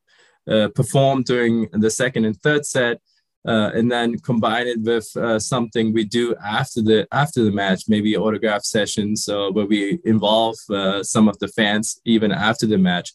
uh, 0.50 0.70
perform 0.70 1.24
during 1.24 1.68
the 1.72 1.90
second 1.90 2.26
and 2.26 2.38
third 2.42 2.66
set 2.66 3.02
uh, 3.48 3.72
and 3.74 3.90
then 3.90 4.20
combine 4.20 4.68
it 4.68 4.82
with 4.82 5.16
uh, 5.16 5.40
something 5.40 5.94
we 5.94 6.04
do 6.04 6.36
after 6.46 6.82
the 6.82 7.08
after 7.14 7.44
the 7.46 7.52
match, 7.52 7.84
maybe 7.88 8.18
autograph 8.18 8.64
sessions 8.64 9.30
uh, 9.30 9.50
where 9.52 9.66
we 9.66 10.00
involve 10.04 10.58
uh, 10.70 11.02
some 11.02 11.30
of 11.30 11.40
the 11.40 11.48
fans 11.48 12.02
even 12.04 12.32
after 12.32 12.68
the 12.68 12.78
match. 12.78 13.14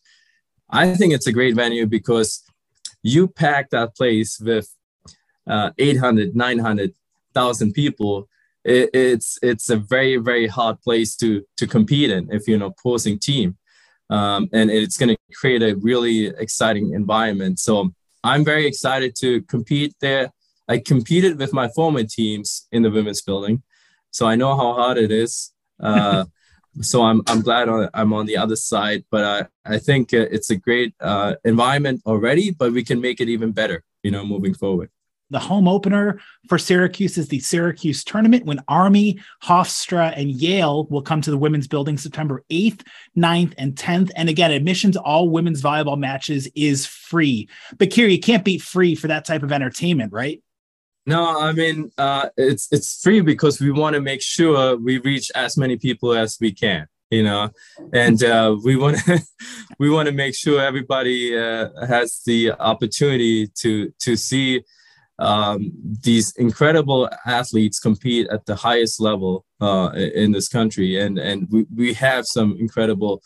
I 0.71 0.95
think 0.95 1.13
it's 1.13 1.27
a 1.27 1.33
great 1.33 1.55
venue 1.55 1.87
because 1.87 2.43
you 3.03 3.29
pack 3.29 3.69
that 3.71 3.95
place 3.95 4.41
with 4.41 4.75
uh, 5.47 5.71
800, 5.77 6.35
900,000 6.35 7.73
people. 7.75 8.27
It, 8.65 8.89
it's 8.95 9.39
it's 9.43 9.69
a 9.69 9.77
very 9.77 10.17
very 10.17 10.47
hard 10.47 10.81
place 10.81 11.15
to 11.17 11.43
to 11.59 11.67
compete 11.67 12.11
in 12.11 12.33
if 12.33 12.49
you're 12.49 12.57
an 12.57 12.63
opposing 12.63 13.19
team, 13.19 13.59
um, 14.09 14.49
and 14.55 14.71
it's 14.71 14.97
going 14.97 15.11
to 15.11 15.19
create 15.35 15.63
a 15.63 15.75
really 15.77 16.29
exciting 16.29 16.95
environment. 16.95 17.59
So 17.59 17.93
I'm 18.25 18.45
very 18.45 18.67
excited 18.67 19.17
to 19.17 19.43
compete 19.43 19.95
there. 20.01 20.33
I 20.69 20.79
competed 20.79 21.39
with 21.39 21.53
my 21.53 21.69
former 21.69 22.05
teams 22.05 22.67
in 22.71 22.83
the 22.83 22.91
women's 22.91 23.23
building, 23.23 23.63
so 24.11 24.27
I 24.27 24.37
know 24.37 24.57
how 24.57 24.75
hard 24.75 24.99
it 24.99 25.11
is. 25.11 25.53
Uh, 25.81 26.25
so 26.81 27.03
I'm 27.03 27.23
I'm 27.27 27.43
glad 27.43 27.69
I'm 27.93 28.13
on 28.13 28.27
the 28.27 28.37
other 28.37 28.57
side. 28.57 29.05
But 29.11 29.25
I 29.25 29.75
I 29.75 29.79
think 29.79 30.13
it's 30.13 30.51
a 30.51 30.57
great 30.57 30.95
uh, 31.01 31.35
environment 31.45 32.03
already, 32.07 32.51
but 32.51 32.73
we 32.73 32.85
can 32.85 33.01
make 33.01 33.21
it 33.21 33.29
even 33.29 33.53
better. 33.53 33.85
You 34.03 34.11
know, 34.11 34.25
moving 34.25 34.55
forward. 34.55 34.91
The 35.33 35.39
home 35.39 35.67
opener 35.67 36.21
for 36.47 36.59
Syracuse 36.59 37.17
is 37.17 37.29
the 37.29 37.41
Syracuse 37.41 38.05
tournament 38.05 38.45
when 38.45 38.61
Army, 38.69 39.19
Hofstra, 39.43 40.13
and 40.15 40.31
Yale 40.31 40.85
will 40.91 41.01
come 41.01 41.23
to 41.23 41.31
the 41.31 41.39
women's 41.39 41.67
building 41.67 41.97
September 41.97 42.45
8th, 42.51 42.83
9th, 43.17 43.55
and 43.57 43.75
10th. 43.75 44.11
And 44.15 44.29
again, 44.29 44.51
admission 44.51 44.93
to 44.93 45.01
all 45.01 45.31
women's 45.31 45.63
volleyball 45.63 45.99
matches 45.99 46.51
is 46.55 46.85
free. 46.85 47.49
Bakir, 47.77 48.11
you 48.11 48.21
can't 48.21 48.45
beat 48.45 48.61
free 48.61 48.95
for 48.95 49.09
that 49.09 49.25
type 49.25 49.43
of 49.43 49.53
entertainment, 49.53 50.13
right? 50.13 50.43
No, 51.07 51.41
I 51.41 51.53
mean 51.53 51.91
uh, 51.99 52.29
it's 52.37 52.69
it's 52.71 53.03
free 53.03 53.23
because 53.23 53.61
we 53.61 53.73
want 53.73 53.95
to 53.95 54.01
make 54.01 54.23
sure 54.23 54.77
we 54.77 54.99
reach 54.99 55.33
as 55.35 55.57
many 55.57 55.77
people 55.77 56.13
as 56.13 56.39
we 56.41 56.53
can, 56.53 56.87
you 57.11 57.25
know, 57.25 57.51
and 57.93 58.23
uh, 58.23 58.57
we 58.63 58.77
want 58.77 58.99
to 58.99 59.21
we 59.81 59.91
want 59.91 60.07
to 60.07 60.15
make 60.15 60.37
sure 60.37 60.61
everybody 60.61 61.37
uh, 61.37 61.71
has 61.87 62.21
the 62.25 62.53
opportunity 62.53 63.49
to 63.63 63.93
to 63.99 64.15
see 64.15 64.63
um, 65.19 65.73
these 66.03 66.33
incredible 66.37 67.09
athletes 67.27 67.79
compete 67.79 68.27
at 68.31 68.45
the 68.47 68.57
highest 68.57 69.01
level 69.01 69.45
uh, 69.61 69.91
in 69.95 70.33
this 70.33 70.49
country, 70.49 71.01
and 71.01 71.19
and 71.19 71.49
we, 71.51 71.67
we 71.75 71.95
have 71.95 72.27
some 72.27 72.57
incredible. 72.59 73.23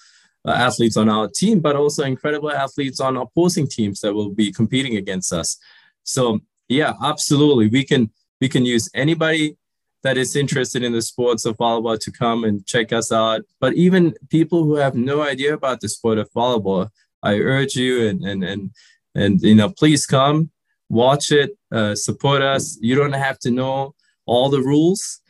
Uh, 0.49 0.53
athletes 0.53 0.97
on 0.97 1.09
our 1.09 1.27
team, 1.27 1.59
but 1.59 1.75
also 1.75 2.05
incredible 2.05 2.53
athletes 2.53 3.01
on 3.01 3.17
opposing 3.17 3.67
teams 3.67 3.99
that 3.99 4.15
will 4.15 4.31
be 4.31 4.53
competing 4.53 4.97
against 4.97 5.33
us. 5.33 5.59
So 6.05 6.39
yeah, 6.69 6.93
absolutely. 7.03 7.67
We 7.69 7.85
can 7.85 8.11
we 8.41 8.49
can 8.49 8.65
use 8.65 8.89
anybody 8.95 9.57
that 10.03 10.17
is 10.17 10.37
interested 10.37 10.83
in 10.83 10.93
the 10.93 11.03
sports 11.03 11.45
of 11.45 11.57
volleyball 11.57 11.99
to 11.99 12.13
come 12.13 12.45
and 12.45 12.65
check 12.67 12.93
us 12.93 13.11
out. 13.11 13.43
But 13.61 13.75
even 13.75 14.15
people 14.31 14.65
who 14.65 14.77
have 14.77 14.95
no 14.95 15.23
idea 15.23 15.55
about 15.55 15.81
the 15.81 15.89
sport 15.89 16.19
of 16.19 16.31
volleyball, 16.33 16.91
I 17.23 17.39
urge 17.39 17.75
you 17.77 18.07
and 18.07 18.25
and 18.25 18.45
and 18.45 18.71
and 19.15 19.43
you 19.43 19.55
know, 19.55 19.71
please 19.71 20.07
come, 20.07 20.51
watch 20.89 21.33
it, 21.33 21.57
uh, 21.73 21.95
support 21.95 22.43
us. 22.43 22.79
You 22.81 22.95
don't 22.95 23.13
have 23.13 23.39
to 23.41 23.51
know 23.51 23.95
all 24.27 24.49
the 24.49 24.61
rules. 24.61 25.21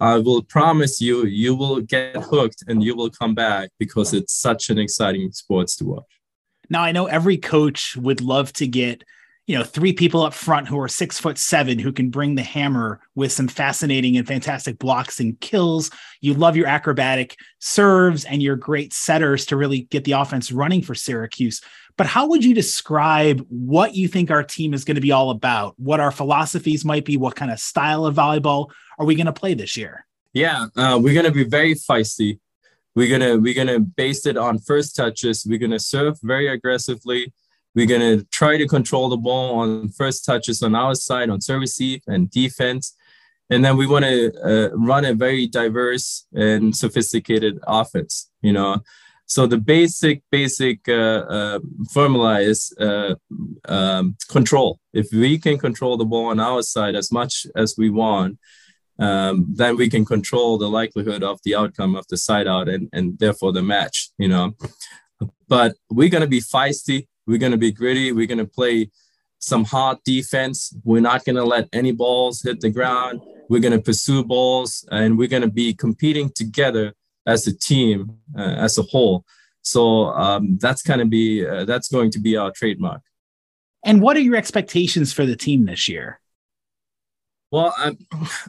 I 0.00 0.18
will 0.18 0.42
promise 0.42 1.00
you, 1.00 1.26
you 1.26 1.54
will 1.54 1.80
get 1.80 2.16
hooked 2.16 2.64
and 2.68 2.82
you 2.82 2.96
will 2.96 3.10
come 3.10 3.34
back 3.34 3.70
because 3.78 4.14
it's 4.14 4.32
such 4.32 4.70
an 4.70 4.78
exciting 4.78 5.30
sports 5.32 5.76
to 5.76 5.84
watch. 5.84 6.04
Now, 6.70 6.82
I 6.82 6.92
know 6.92 7.06
every 7.06 7.36
coach 7.36 7.96
would 7.96 8.22
love 8.22 8.52
to 8.54 8.66
get 8.66 9.04
you 9.46 9.56
know, 9.56 9.64
three 9.64 9.92
people 9.92 10.22
up 10.22 10.32
front 10.32 10.68
who 10.68 10.80
are 10.80 10.88
six 10.88 11.20
foot 11.20 11.36
seven 11.36 11.78
who 11.78 11.92
can 11.92 12.08
bring 12.08 12.34
the 12.34 12.42
hammer 12.42 13.00
with 13.14 13.30
some 13.30 13.48
fascinating 13.48 14.16
and 14.16 14.26
fantastic 14.26 14.78
blocks 14.78 15.20
and 15.20 15.38
kills. 15.40 15.90
You 16.20 16.32
love 16.34 16.56
your 16.56 16.66
acrobatic 16.66 17.36
serves 17.58 18.24
and 18.24 18.42
your 18.42 18.56
great 18.56 18.94
setters 18.94 19.44
to 19.46 19.56
really 19.56 19.82
get 19.82 20.04
the 20.04 20.12
offense 20.12 20.50
running 20.50 20.80
for 20.80 20.94
Syracuse. 20.94 21.60
But 21.96 22.06
how 22.06 22.26
would 22.28 22.44
you 22.44 22.54
describe 22.54 23.44
what 23.50 23.94
you 23.94 24.08
think 24.08 24.30
our 24.30 24.42
team 24.42 24.72
is 24.72 24.84
going 24.84 24.96
to 24.96 25.00
be 25.00 25.12
all 25.12 25.30
about? 25.30 25.78
What 25.78 26.00
our 26.00 26.10
philosophies 26.10 26.84
might 26.84 27.04
be? 27.04 27.16
What 27.16 27.36
kind 27.36 27.52
of 27.52 27.60
style 27.60 28.06
of 28.06 28.16
volleyball 28.16 28.70
are 28.98 29.06
we 29.06 29.14
going 29.14 29.26
to 29.26 29.32
play 29.32 29.54
this 29.54 29.76
year? 29.76 30.06
Yeah, 30.32 30.66
uh, 30.74 30.98
we're 31.00 31.14
going 31.14 31.26
to 31.26 31.32
be 31.32 31.44
very 31.44 31.74
feisty. 31.74 32.40
We're 32.96 33.10
gonna 33.10 33.36
we're 33.38 33.54
gonna 33.54 33.80
base 33.80 34.24
it 34.24 34.36
on 34.36 34.60
first 34.60 34.94
touches. 34.94 35.44
We're 35.44 35.58
gonna 35.58 35.80
serve 35.80 36.16
very 36.22 36.46
aggressively 36.46 37.32
we're 37.74 37.86
going 37.86 38.00
to 38.00 38.24
try 38.26 38.56
to 38.56 38.66
control 38.66 39.08
the 39.08 39.16
ball 39.16 39.60
on 39.60 39.88
first 39.88 40.24
touches 40.24 40.62
on 40.62 40.74
our 40.74 40.94
side, 40.94 41.30
on 41.30 41.40
service 41.40 41.70
receive 41.70 42.02
and 42.06 42.30
defense. 42.30 42.96
And 43.50 43.64
then 43.64 43.76
we 43.76 43.86
want 43.86 44.04
to 44.04 44.32
uh, 44.42 44.76
run 44.76 45.04
a 45.04 45.14
very 45.14 45.46
diverse 45.46 46.26
and 46.32 46.74
sophisticated 46.74 47.58
offense, 47.66 48.30
you 48.42 48.52
know. 48.52 48.82
So 49.26 49.46
the 49.46 49.58
basic, 49.58 50.22
basic 50.30 50.88
uh, 50.88 51.24
uh, 51.28 51.58
formula 51.90 52.40
is 52.40 52.72
uh, 52.78 53.14
um, 53.66 54.16
control. 54.28 54.80
If 54.92 55.08
we 55.12 55.38
can 55.38 55.58
control 55.58 55.96
the 55.96 56.04
ball 56.04 56.26
on 56.26 56.40
our 56.40 56.62
side 56.62 56.94
as 56.94 57.10
much 57.10 57.46
as 57.56 57.74
we 57.76 57.90
want, 57.90 58.38
um, 58.98 59.46
then 59.52 59.76
we 59.76 59.88
can 59.88 60.04
control 60.04 60.58
the 60.58 60.68
likelihood 60.68 61.22
of 61.22 61.40
the 61.44 61.54
outcome 61.54 61.96
of 61.96 62.06
the 62.08 62.16
side 62.16 62.46
out 62.46 62.68
and, 62.68 62.88
and 62.92 63.18
therefore 63.18 63.52
the 63.52 63.62
match, 63.62 64.10
you 64.18 64.28
know. 64.28 64.54
But 65.48 65.74
we're 65.90 66.10
going 66.10 66.22
to 66.22 66.28
be 66.28 66.40
feisty. 66.40 67.08
We're 67.26 67.38
going 67.38 67.52
to 67.52 67.58
be 67.58 67.72
gritty. 67.72 68.12
We're 68.12 68.26
going 68.26 68.38
to 68.38 68.46
play 68.46 68.90
some 69.38 69.64
hard 69.64 69.98
defense. 70.04 70.74
We're 70.84 71.00
not 71.00 71.24
going 71.24 71.36
to 71.36 71.44
let 71.44 71.68
any 71.72 71.92
balls 71.92 72.42
hit 72.42 72.60
the 72.60 72.70
ground. 72.70 73.20
We're 73.48 73.60
going 73.60 73.72
to 73.72 73.82
pursue 73.82 74.24
balls 74.24 74.86
and 74.90 75.18
we're 75.18 75.28
going 75.28 75.42
to 75.42 75.50
be 75.50 75.74
competing 75.74 76.30
together 76.30 76.94
as 77.26 77.46
a 77.46 77.56
team, 77.56 78.18
uh, 78.36 78.40
as 78.40 78.78
a 78.78 78.82
whole. 78.82 79.24
So 79.62 80.06
um, 80.08 80.58
that's 80.58 80.82
kind 80.82 81.00
of 81.00 81.08
be 81.08 81.46
uh, 81.46 81.64
that's 81.64 81.88
going 81.88 82.10
to 82.12 82.20
be 82.20 82.36
our 82.36 82.50
trademark. 82.50 83.00
And 83.84 84.00
what 84.00 84.16
are 84.16 84.20
your 84.20 84.36
expectations 84.36 85.12
for 85.12 85.26
the 85.26 85.36
team 85.36 85.66
this 85.66 85.88
year? 85.88 86.20
Well, 87.50 87.74
I, 87.76 87.96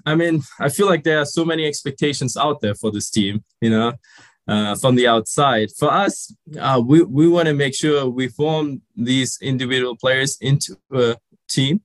I 0.05 0.15
mean, 0.15 0.41
I 0.59 0.69
feel 0.69 0.87
like 0.87 1.03
there 1.03 1.19
are 1.19 1.25
so 1.25 1.45
many 1.45 1.65
expectations 1.65 2.35
out 2.35 2.61
there 2.61 2.75
for 2.75 2.91
this 2.91 3.09
team. 3.09 3.43
You 3.61 3.69
know, 3.69 3.93
uh, 4.47 4.75
from 4.75 4.95
the 4.95 5.07
outside. 5.07 5.71
For 5.77 5.91
us, 5.91 6.33
uh, 6.59 6.81
we, 6.85 7.03
we 7.03 7.27
want 7.27 7.47
to 7.47 7.53
make 7.53 7.75
sure 7.75 8.09
we 8.09 8.27
form 8.27 8.81
these 8.95 9.37
individual 9.41 9.95
players 9.95 10.37
into 10.41 10.77
a 10.91 11.17
team 11.47 11.81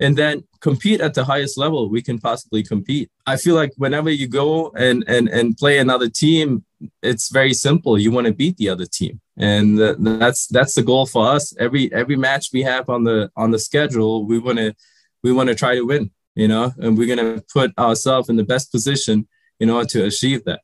and 0.00 0.16
then 0.16 0.44
compete 0.60 1.00
at 1.00 1.14
the 1.14 1.24
highest 1.24 1.56
level 1.56 1.88
we 1.88 2.02
can 2.02 2.18
possibly 2.18 2.62
compete. 2.62 3.10
I 3.26 3.36
feel 3.36 3.54
like 3.54 3.72
whenever 3.76 4.10
you 4.10 4.26
go 4.26 4.70
and, 4.70 5.04
and, 5.06 5.28
and 5.28 5.56
play 5.56 5.78
another 5.78 6.08
team, 6.08 6.64
it's 7.02 7.30
very 7.30 7.54
simple. 7.54 7.98
You 7.98 8.10
want 8.10 8.26
to 8.26 8.32
beat 8.32 8.56
the 8.56 8.68
other 8.68 8.86
team. 8.86 9.20
And 9.36 9.78
that's 9.78 10.46
that's 10.48 10.74
the 10.74 10.82
goal 10.82 11.06
for 11.06 11.26
us. 11.26 11.54
Every 11.58 11.92
every 11.92 12.16
match 12.16 12.48
we 12.52 12.62
have 12.62 12.88
on 12.90 13.04
the 13.04 13.30
on 13.36 13.50
the 13.50 13.58
schedule, 13.58 14.26
we 14.26 14.38
want 14.38 14.58
to 14.58 14.74
we 15.22 15.32
want 15.32 15.48
to 15.48 15.54
try 15.54 15.74
to 15.74 15.82
win, 15.82 16.10
you 16.34 16.48
know, 16.48 16.72
and 16.78 16.98
we're 16.98 17.14
going 17.14 17.36
to 17.36 17.44
put 17.52 17.76
ourselves 17.78 18.28
in 18.28 18.36
the 18.36 18.44
best 18.44 18.70
position 18.70 19.26
in 19.58 19.70
order 19.70 19.88
to 19.88 20.04
achieve 20.04 20.44
that. 20.44 20.60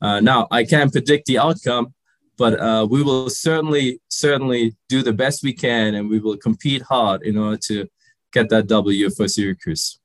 Uh, 0.00 0.20
now, 0.20 0.46
I 0.50 0.64
can't 0.64 0.92
predict 0.92 1.26
the 1.26 1.38
outcome, 1.38 1.94
but 2.36 2.58
uh, 2.60 2.86
we 2.88 3.02
will 3.02 3.28
certainly, 3.30 4.00
certainly 4.08 4.76
do 4.88 5.02
the 5.02 5.12
best 5.12 5.42
we 5.42 5.52
can, 5.52 5.94
and 5.94 6.08
we 6.08 6.18
will 6.18 6.36
compete 6.36 6.82
hard 6.82 7.22
in 7.22 7.36
order 7.36 7.56
to 7.68 7.88
get 8.32 8.48
that 8.50 8.68
W 8.68 9.10
for 9.10 9.26
Syracuse. 9.26 9.98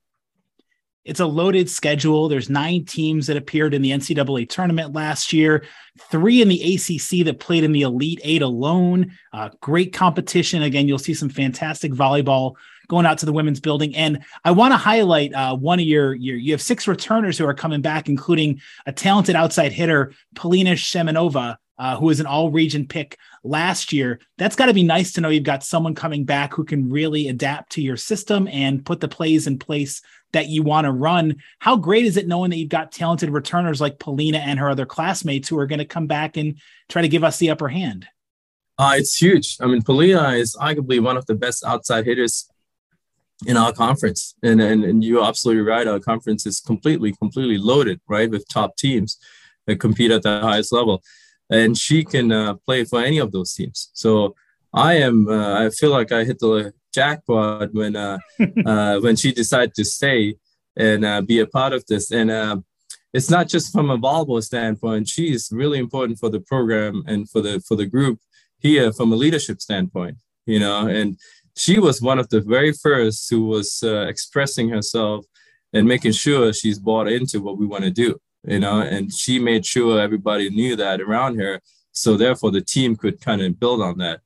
It's 1.04 1.20
a 1.20 1.26
loaded 1.26 1.68
schedule. 1.68 2.28
There's 2.28 2.48
nine 2.48 2.86
teams 2.86 3.26
that 3.26 3.36
appeared 3.36 3.74
in 3.74 3.82
the 3.82 3.90
NCAA 3.90 4.48
tournament 4.48 4.94
last 4.94 5.34
year, 5.34 5.66
three 6.10 6.40
in 6.40 6.48
the 6.48 6.74
ACC 6.74 7.26
that 7.26 7.40
played 7.40 7.62
in 7.62 7.72
the 7.72 7.82
Elite 7.82 8.20
Eight 8.24 8.40
alone. 8.40 9.12
Uh, 9.32 9.50
great 9.60 9.92
competition. 9.92 10.62
Again, 10.62 10.88
you'll 10.88 10.98
see 10.98 11.12
some 11.12 11.28
fantastic 11.28 11.92
volleyball 11.92 12.54
going 12.88 13.06
out 13.06 13.18
to 13.18 13.26
the 13.26 13.32
women's 13.32 13.60
building. 13.60 13.94
And 13.96 14.24
I 14.44 14.50
want 14.50 14.72
to 14.72 14.78
highlight 14.78 15.32
uh, 15.32 15.56
one 15.56 15.80
of 15.80 15.86
your, 15.86 16.14
your, 16.14 16.36
you 16.36 16.52
have 16.52 16.62
six 16.62 16.86
returners 16.86 17.38
who 17.38 17.46
are 17.46 17.54
coming 17.54 17.80
back, 17.80 18.08
including 18.08 18.60
a 18.86 18.92
talented 18.92 19.36
outside 19.36 19.72
hitter, 19.72 20.12
Polina 20.34 20.72
Shemanova, 20.72 21.56
uh, 21.78 21.96
who 21.96 22.06
was 22.06 22.20
an 22.20 22.26
all 22.26 22.50
region 22.50 22.86
pick 22.86 23.18
last 23.42 23.92
year. 23.92 24.20
That's 24.38 24.56
got 24.56 24.66
to 24.66 24.74
be 24.74 24.84
nice 24.84 25.12
to 25.12 25.20
know 25.20 25.28
you've 25.28 25.42
got 25.42 25.64
someone 25.64 25.94
coming 25.94 26.24
back 26.24 26.54
who 26.54 26.64
can 26.64 26.90
really 26.90 27.28
adapt 27.28 27.72
to 27.72 27.82
your 27.82 27.96
system 27.96 28.48
and 28.48 28.84
put 28.84 29.00
the 29.00 29.08
plays 29.08 29.46
in 29.46 29.58
place 29.58 30.00
that 30.32 30.48
you 30.48 30.62
want 30.62 30.84
to 30.84 30.92
run. 30.92 31.36
How 31.60 31.76
great 31.76 32.06
is 32.06 32.16
it 32.16 32.28
knowing 32.28 32.50
that 32.50 32.58
you've 32.58 32.68
got 32.68 32.92
talented 32.92 33.30
returners 33.30 33.80
like 33.80 33.98
Polina 33.98 34.38
and 34.38 34.58
her 34.58 34.68
other 34.68 34.86
classmates 34.86 35.48
who 35.48 35.58
are 35.58 35.66
going 35.66 35.78
to 35.78 35.84
come 35.84 36.06
back 36.06 36.36
and 36.36 36.58
try 36.88 37.02
to 37.02 37.08
give 37.08 37.24
us 37.24 37.38
the 37.38 37.50
upper 37.50 37.68
hand? 37.68 38.06
Uh, 38.76 38.94
it's 38.96 39.16
huge. 39.16 39.56
I 39.60 39.66
mean, 39.66 39.82
Polina 39.82 40.30
is 40.30 40.56
arguably 40.60 41.00
one 41.00 41.16
of 41.16 41.26
the 41.26 41.36
best 41.36 41.64
outside 41.64 42.04
hitters 42.06 42.48
in 43.46 43.56
our 43.56 43.72
conference. 43.72 44.34
And, 44.42 44.60
and, 44.60 44.84
and 44.84 45.04
you're 45.04 45.24
absolutely 45.24 45.62
right. 45.62 45.86
Our 45.86 46.00
conference 46.00 46.46
is 46.46 46.60
completely, 46.60 47.12
completely 47.12 47.58
loaded, 47.58 48.00
right, 48.08 48.30
with 48.30 48.48
top 48.48 48.76
teams 48.76 49.18
that 49.66 49.80
compete 49.80 50.10
at 50.10 50.22
the 50.22 50.40
highest 50.40 50.72
level. 50.72 51.02
And 51.50 51.76
she 51.76 52.04
can 52.04 52.32
uh, 52.32 52.54
play 52.54 52.84
for 52.84 53.00
any 53.00 53.18
of 53.18 53.32
those 53.32 53.52
teams. 53.52 53.90
So 53.92 54.34
I 54.72 54.94
am, 54.94 55.28
uh, 55.28 55.66
I 55.66 55.70
feel 55.70 55.90
like 55.90 56.12
I 56.12 56.24
hit 56.24 56.38
the 56.38 56.72
jackpot 56.92 57.72
when, 57.72 57.96
uh, 57.96 58.18
uh 58.66 59.00
when 59.00 59.16
she 59.16 59.32
decided 59.32 59.74
to 59.74 59.84
stay 59.84 60.36
and 60.76 61.04
uh, 61.04 61.20
be 61.20 61.40
a 61.40 61.46
part 61.46 61.72
of 61.72 61.84
this. 61.86 62.10
And 62.10 62.30
uh, 62.30 62.58
it's 63.12 63.30
not 63.30 63.48
just 63.48 63.72
from 63.72 63.90
a 63.90 63.98
volleyball 63.98 64.42
standpoint. 64.42 65.08
She 65.08 65.32
is 65.32 65.50
really 65.52 65.78
important 65.78 66.18
for 66.18 66.28
the 66.28 66.40
program 66.40 67.04
and 67.06 67.28
for 67.28 67.40
the, 67.40 67.60
for 67.60 67.76
the 67.76 67.86
group 67.86 68.18
here 68.58 68.92
from 68.92 69.12
a 69.12 69.16
leadership 69.16 69.60
standpoint, 69.60 70.16
you 70.46 70.58
know, 70.58 70.86
and 70.86 71.18
she 71.56 71.78
was 71.78 72.02
one 72.02 72.18
of 72.18 72.28
the 72.28 72.40
very 72.40 72.72
first 72.72 73.30
who 73.30 73.46
was 73.46 73.82
uh, 73.82 74.06
expressing 74.06 74.68
herself 74.68 75.24
and 75.72 75.86
making 75.86 76.12
sure 76.12 76.52
she's 76.52 76.78
bought 76.78 77.08
into 77.08 77.40
what 77.40 77.58
we 77.58 77.66
want 77.66 77.84
to 77.84 77.90
do 77.90 78.18
you 78.46 78.58
know? 78.58 78.80
And 78.80 79.12
she 79.12 79.38
made 79.38 79.64
sure 79.64 80.00
everybody 80.00 80.50
knew 80.50 80.76
that 80.76 81.00
around 81.00 81.38
her 81.38 81.60
so 81.92 82.16
therefore 82.16 82.50
the 82.50 82.60
team 82.60 82.96
could 82.96 83.20
kind 83.20 83.40
of 83.40 83.58
build 83.58 83.80
on 83.80 83.98
that. 83.98 84.20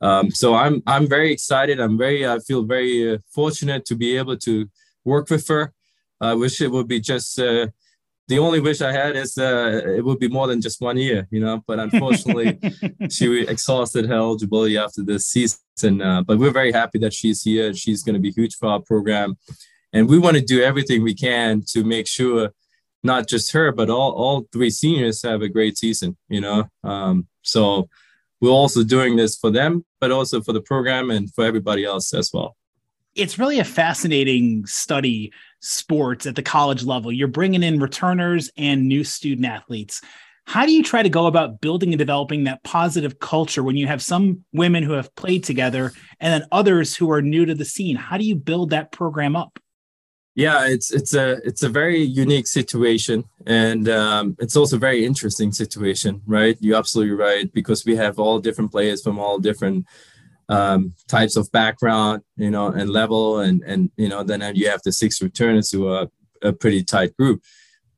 Um, 0.00 0.30
so 0.30 0.54
i'm 0.54 0.82
i'm 0.86 1.06
very 1.06 1.30
excited. 1.30 1.78
I'm 1.80 1.98
very 1.98 2.26
i 2.26 2.38
feel 2.38 2.62
very 2.62 3.14
uh, 3.14 3.18
fortunate 3.34 3.84
to 3.86 3.94
be 3.94 4.16
able 4.16 4.36
to 4.38 4.68
work 5.04 5.28
with 5.28 5.46
her. 5.48 5.72
I 6.20 6.34
wish 6.34 6.60
it 6.60 6.70
would 6.70 6.88
be 6.88 7.00
just 7.00 7.38
uh, 7.38 7.68
the 8.30 8.38
only 8.38 8.60
wish 8.60 8.80
I 8.80 8.92
had 8.92 9.16
is 9.16 9.36
uh, 9.36 9.82
it 9.84 10.04
would 10.04 10.20
be 10.20 10.28
more 10.28 10.46
than 10.46 10.60
just 10.60 10.80
one 10.80 10.96
year, 10.96 11.26
you 11.32 11.40
know. 11.40 11.64
But 11.66 11.80
unfortunately, 11.80 12.60
she 13.10 13.42
exhausted 13.42 14.06
her 14.06 14.14
eligibility 14.14 14.78
after 14.78 15.02
this 15.02 15.26
season. 15.26 16.00
Uh, 16.00 16.22
but 16.22 16.38
we're 16.38 16.52
very 16.52 16.70
happy 16.70 17.00
that 17.00 17.12
she's 17.12 17.42
here. 17.42 17.74
She's 17.74 18.04
going 18.04 18.14
to 18.14 18.20
be 18.20 18.30
huge 18.30 18.54
for 18.54 18.68
our 18.68 18.80
program, 18.80 19.36
and 19.92 20.08
we 20.08 20.20
want 20.20 20.36
to 20.36 20.42
do 20.42 20.62
everything 20.62 21.02
we 21.02 21.14
can 21.14 21.64
to 21.72 21.82
make 21.82 22.06
sure 22.06 22.52
not 23.02 23.26
just 23.26 23.50
her, 23.50 23.72
but 23.72 23.90
all 23.90 24.12
all 24.12 24.46
three 24.52 24.70
seniors 24.70 25.22
have 25.22 25.42
a 25.42 25.48
great 25.48 25.76
season. 25.76 26.16
You 26.28 26.40
know, 26.40 26.70
um, 26.84 27.26
so 27.42 27.88
we're 28.40 28.50
also 28.50 28.84
doing 28.84 29.16
this 29.16 29.36
for 29.36 29.50
them, 29.50 29.84
but 30.00 30.12
also 30.12 30.40
for 30.40 30.52
the 30.52 30.62
program 30.62 31.10
and 31.10 31.34
for 31.34 31.44
everybody 31.44 31.84
else 31.84 32.14
as 32.14 32.30
well 32.32 32.56
it's 33.14 33.38
really 33.38 33.58
a 33.58 33.64
fascinating 33.64 34.64
study 34.66 35.32
sports 35.60 36.26
at 36.26 36.36
the 36.36 36.42
college 36.42 36.84
level 36.84 37.12
you're 37.12 37.28
bringing 37.28 37.62
in 37.62 37.78
returners 37.78 38.50
and 38.56 38.88
new 38.88 39.04
student 39.04 39.46
athletes. 39.46 40.00
How 40.46 40.66
do 40.66 40.72
you 40.72 40.82
try 40.82 41.02
to 41.02 41.08
go 41.08 41.26
about 41.26 41.60
building 41.60 41.92
and 41.92 41.98
developing 41.98 42.44
that 42.44 42.64
positive 42.64 43.20
culture 43.20 43.62
when 43.62 43.76
you 43.76 43.86
have 43.86 44.02
some 44.02 44.44
women 44.52 44.82
who 44.82 44.92
have 44.92 45.14
played 45.14 45.44
together 45.44 45.92
and 46.18 46.32
then 46.32 46.48
others 46.50 46.96
who 46.96 47.10
are 47.12 47.22
new 47.22 47.46
to 47.46 47.54
the 47.54 47.64
scene? 47.64 47.94
How 47.94 48.18
do 48.18 48.24
you 48.24 48.34
build 48.34 48.70
that 48.70 48.90
program 48.90 49.36
up? 49.36 49.58
Yeah 50.34 50.66
it's 50.66 50.92
it's 50.92 51.12
a 51.14 51.38
it's 51.44 51.62
a 51.62 51.68
very 51.68 52.00
unique 52.00 52.46
situation 52.46 53.24
and 53.46 53.88
um, 53.88 54.36
it's 54.38 54.56
also 54.56 54.76
a 54.76 54.80
very 54.80 55.04
interesting 55.04 55.52
situation 55.52 56.22
right? 56.26 56.56
You're 56.60 56.78
absolutely 56.78 57.14
right 57.14 57.52
because 57.52 57.84
we 57.84 57.96
have 57.96 58.18
all 58.18 58.38
different 58.38 58.70
players 58.70 59.02
from 59.02 59.18
all 59.18 59.38
different 59.38 59.86
um, 60.50 60.94
types 61.08 61.36
of 61.36 61.50
background, 61.52 62.22
you 62.36 62.50
know, 62.50 62.66
and 62.66 62.90
level, 62.90 63.38
and 63.38 63.62
and 63.62 63.90
you 63.96 64.08
know, 64.08 64.22
then 64.22 64.42
you 64.54 64.68
have 64.68 64.82
the 64.84 64.92
six 64.92 65.22
returners 65.22 65.70
who 65.70 65.88
are 65.88 66.08
a 66.42 66.52
pretty 66.52 66.82
tight 66.82 67.16
group. 67.16 67.42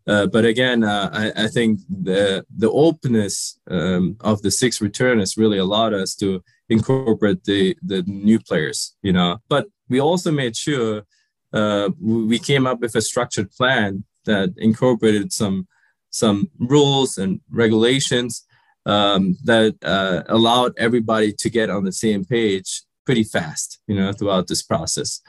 Uh, 0.07 0.27
but 0.27 0.45
again, 0.45 0.85
uh, 0.85 1.09
I, 1.13 1.45
I, 1.45 1.49
think 1.49 1.81
the 1.89 2.45
the 2.55 2.71
openness 2.71 3.59
um, 3.71 4.17
of 4.21 4.43
the 4.43 4.51
six 4.51 4.81
returners 4.81 5.37
really 5.37 5.59
allowed 5.59 5.95
us 5.95 6.15
to 6.17 6.43
incorporate 6.69 7.45
the 7.45 7.77
the 7.83 8.03
new 8.03 8.39
players, 8.39 8.97
you 9.03 9.13
know. 9.13 9.39
But 9.49 9.67
we 9.89 10.01
also 10.01 10.31
made 10.33 10.57
sure 10.57 11.05
uh, 11.53 11.91
we 12.01 12.39
came 12.39 12.67
up 12.67 12.81
with 12.81 12.97
a 12.97 13.01
structured 13.01 13.51
plan 13.53 14.05
that 14.25 14.53
incorporated 14.57 15.33
some 15.33 15.69
some 16.11 16.51
rules 16.59 17.17
and 17.17 17.41
regulations 17.51 18.45
um, 18.87 19.37
that 19.45 19.77
uh, 19.83 20.23
allowed 20.29 20.73
everybody 20.77 21.33
to 21.33 21.51
get 21.51 21.71
on 21.71 21.85
the 21.85 21.93
same 21.93 22.25
page 22.25 22.83
pretty 23.05 23.25
fast, 23.25 23.81
you 23.87 23.95
know, 23.95 24.13
throughout 24.13 24.47
this 24.47 24.63
process. 24.63 25.21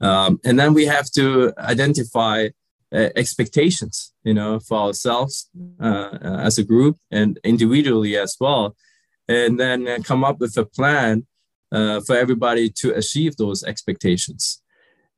Um, 0.00 0.40
and 0.44 0.58
then 0.58 0.74
we 0.74 0.86
have 0.86 1.10
to 1.12 1.52
identify 1.58 2.48
uh, 2.92 3.08
expectations, 3.16 4.12
you 4.24 4.34
know, 4.34 4.58
for 4.58 4.78
ourselves 4.78 5.48
uh, 5.80 6.18
as 6.22 6.58
a 6.58 6.64
group 6.64 6.98
and 7.10 7.38
individually 7.44 8.16
as 8.16 8.36
well, 8.38 8.76
and 9.28 9.58
then 9.58 9.88
uh, 9.88 9.98
come 10.04 10.24
up 10.24 10.40
with 10.40 10.56
a 10.56 10.64
plan 10.64 11.26
uh, 11.70 12.00
for 12.00 12.16
everybody 12.16 12.68
to 12.68 12.92
achieve 12.94 13.36
those 13.36 13.64
expectations. 13.64 14.60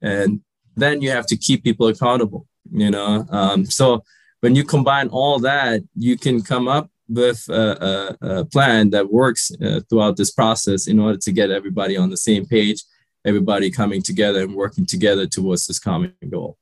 And 0.01 0.43
then 0.77 1.03
you 1.03 1.11
have 1.11 1.27
to 1.27 1.37
keep 1.37 1.65
people 1.65 1.89
accountable, 1.89 2.47
you 2.71 2.91
know. 2.91 3.27
Um, 3.31 3.65
so 3.65 4.05
when 4.41 4.55
you 4.55 4.65
combine 4.65 5.09
all 5.09 5.39
that, 5.41 5.83
you 5.97 6.17
can 6.17 6.43
come 6.43 6.69
up 6.69 6.91
with 7.09 7.49
a, 7.49 8.17
a, 8.21 8.41
a 8.41 8.45
plan 8.45 8.91
that 8.91 9.13
works 9.13 9.53
uh, 9.63 9.81
throughout 9.89 10.17
this 10.17 10.31
process 10.31 10.87
in 10.87 10.99
order 10.99 11.19
to 11.19 11.33
get 11.33 11.51
everybody 11.51 11.97
on 11.97 12.11
the 12.11 12.17
same 12.17 12.47
page, 12.47 12.83
everybody 13.25 13.71
coming 13.71 14.03
together 14.03 14.43
and 14.43 14.55
working 14.55 14.87
together 14.87 15.27
towards 15.27 15.67
this 15.67 15.79
common 15.79 16.15
goal. 16.29 16.57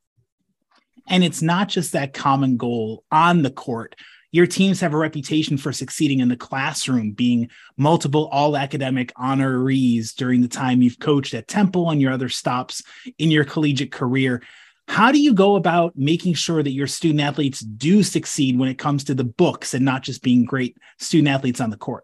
And 1.07 1.23
it's 1.23 1.41
not 1.41 1.69
just 1.69 1.91
that 1.93 2.13
common 2.13 2.57
goal 2.57 3.03
on 3.11 3.41
the 3.41 3.51
court. 3.51 3.95
Your 4.31 4.47
teams 4.47 4.81
have 4.81 4.93
a 4.93 4.97
reputation 4.97 5.57
for 5.57 5.71
succeeding 5.71 6.19
in 6.19 6.27
the 6.27 6.35
classroom, 6.35 7.11
being 7.11 7.49
multiple 7.77 8.29
all 8.31 8.57
academic 8.57 9.13
honorees 9.13 10.15
during 10.15 10.41
the 10.41 10.47
time 10.47 10.81
you've 10.81 10.99
coached 10.99 11.35
at 11.35 11.47
Temple 11.47 11.91
and 11.91 12.01
your 12.01 12.11
other 12.11 12.29
stops 12.29 12.81
in 13.19 13.29
your 13.29 13.45
collegiate 13.45 13.91
career. 13.91 14.41
How 14.87 15.11
do 15.11 15.19
you 15.19 15.33
go 15.33 15.55
about 15.55 15.93
making 15.95 16.33
sure 16.33 16.61
that 16.61 16.71
your 16.71 16.87
student 16.87 17.21
athletes 17.21 17.61
do 17.61 18.03
succeed 18.03 18.59
when 18.59 18.69
it 18.69 18.77
comes 18.77 19.03
to 19.05 19.13
the 19.13 19.23
books 19.23 19.73
and 19.73 19.85
not 19.85 20.03
just 20.03 20.21
being 20.21 20.45
great 20.45 20.77
student 20.99 21.29
athletes 21.29 21.61
on 21.61 21.69
the 21.69 21.77
court? 21.77 22.03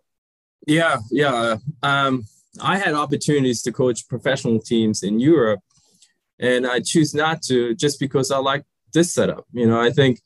Yeah, 0.66 0.98
yeah. 1.12 1.58
Um, 1.84 2.26
I 2.62 2.78
had 2.78 2.94
opportunities 2.94 3.62
to 3.64 3.72
coach 3.72 4.08
professional 4.08 4.60
teams 4.60 5.04
in 5.04 5.20
Europe, 5.20 5.62
and 6.40 6.66
I 6.66 6.80
choose 6.80 7.14
not 7.14 7.42
to 7.44 7.76
just 7.76 8.00
because 8.00 8.32
I 8.32 8.38
like 8.38 8.64
this 8.94 9.14
setup. 9.14 9.46
You 9.52 9.68
know, 9.68 9.80
I 9.80 9.92
think 9.92 10.22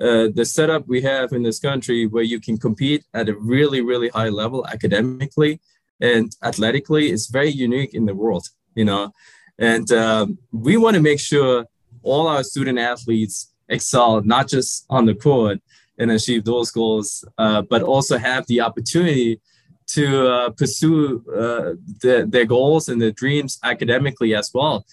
uh, 0.00 0.28
the 0.34 0.44
setup 0.44 0.86
we 0.88 1.02
have 1.02 1.32
in 1.32 1.42
this 1.42 1.58
country 1.58 2.06
where 2.06 2.22
you 2.22 2.40
can 2.40 2.58
compete 2.58 3.04
at 3.14 3.28
a 3.28 3.34
really, 3.34 3.80
really 3.80 4.08
high 4.08 4.28
level 4.28 4.66
academically 4.66 5.60
and 6.00 6.34
athletically 6.42 7.10
is 7.10 7.28
very 7.28 7.50
unique 7.50 7.94
in 7.94 8.06
the 8.06 8.14
world. 8.14 8.46
You 8.74 8.84
know, 8.84 9.12
and 9.58 9.90
um, 9.92 10.38
we 10.50 10.76
want 10.76 10.96
to 10.96 11.02
make 11.02 11.20
sure 11.20 11.66
all 12.02 12.26
our 12.28 12.42
student 12.42 12.78
athletes 12.78 13.52
excel 13.68 14.22
not 14.22 14.48
just 14.48 14.84
on 14.90 15.06
the 15.06 15.14
court 15.14 15.58
and 15.98 16.10
achieve 16.10 16.44
those 16.44 16.70
goals, 16.70 17.24
uh, 17.38 17.62
but 17.62 17.82
also 17.82 18.18
have 18.18 18.46
the 18.46 18.60
opportunity 18.60 19.40
to 19.86 20.26
uh, 20.26 20.50
pursue 20.50 21.22
uh, 21.30 21.74
the, 22.00 22.26
their 22.28 22.44
goals 22.44 22.88
and 22.88 23.00
their 23.00 23.10
dreams 23.10 23.58
academically 23.62 24.34
as 24.34 24.50
well. 24.54 24.86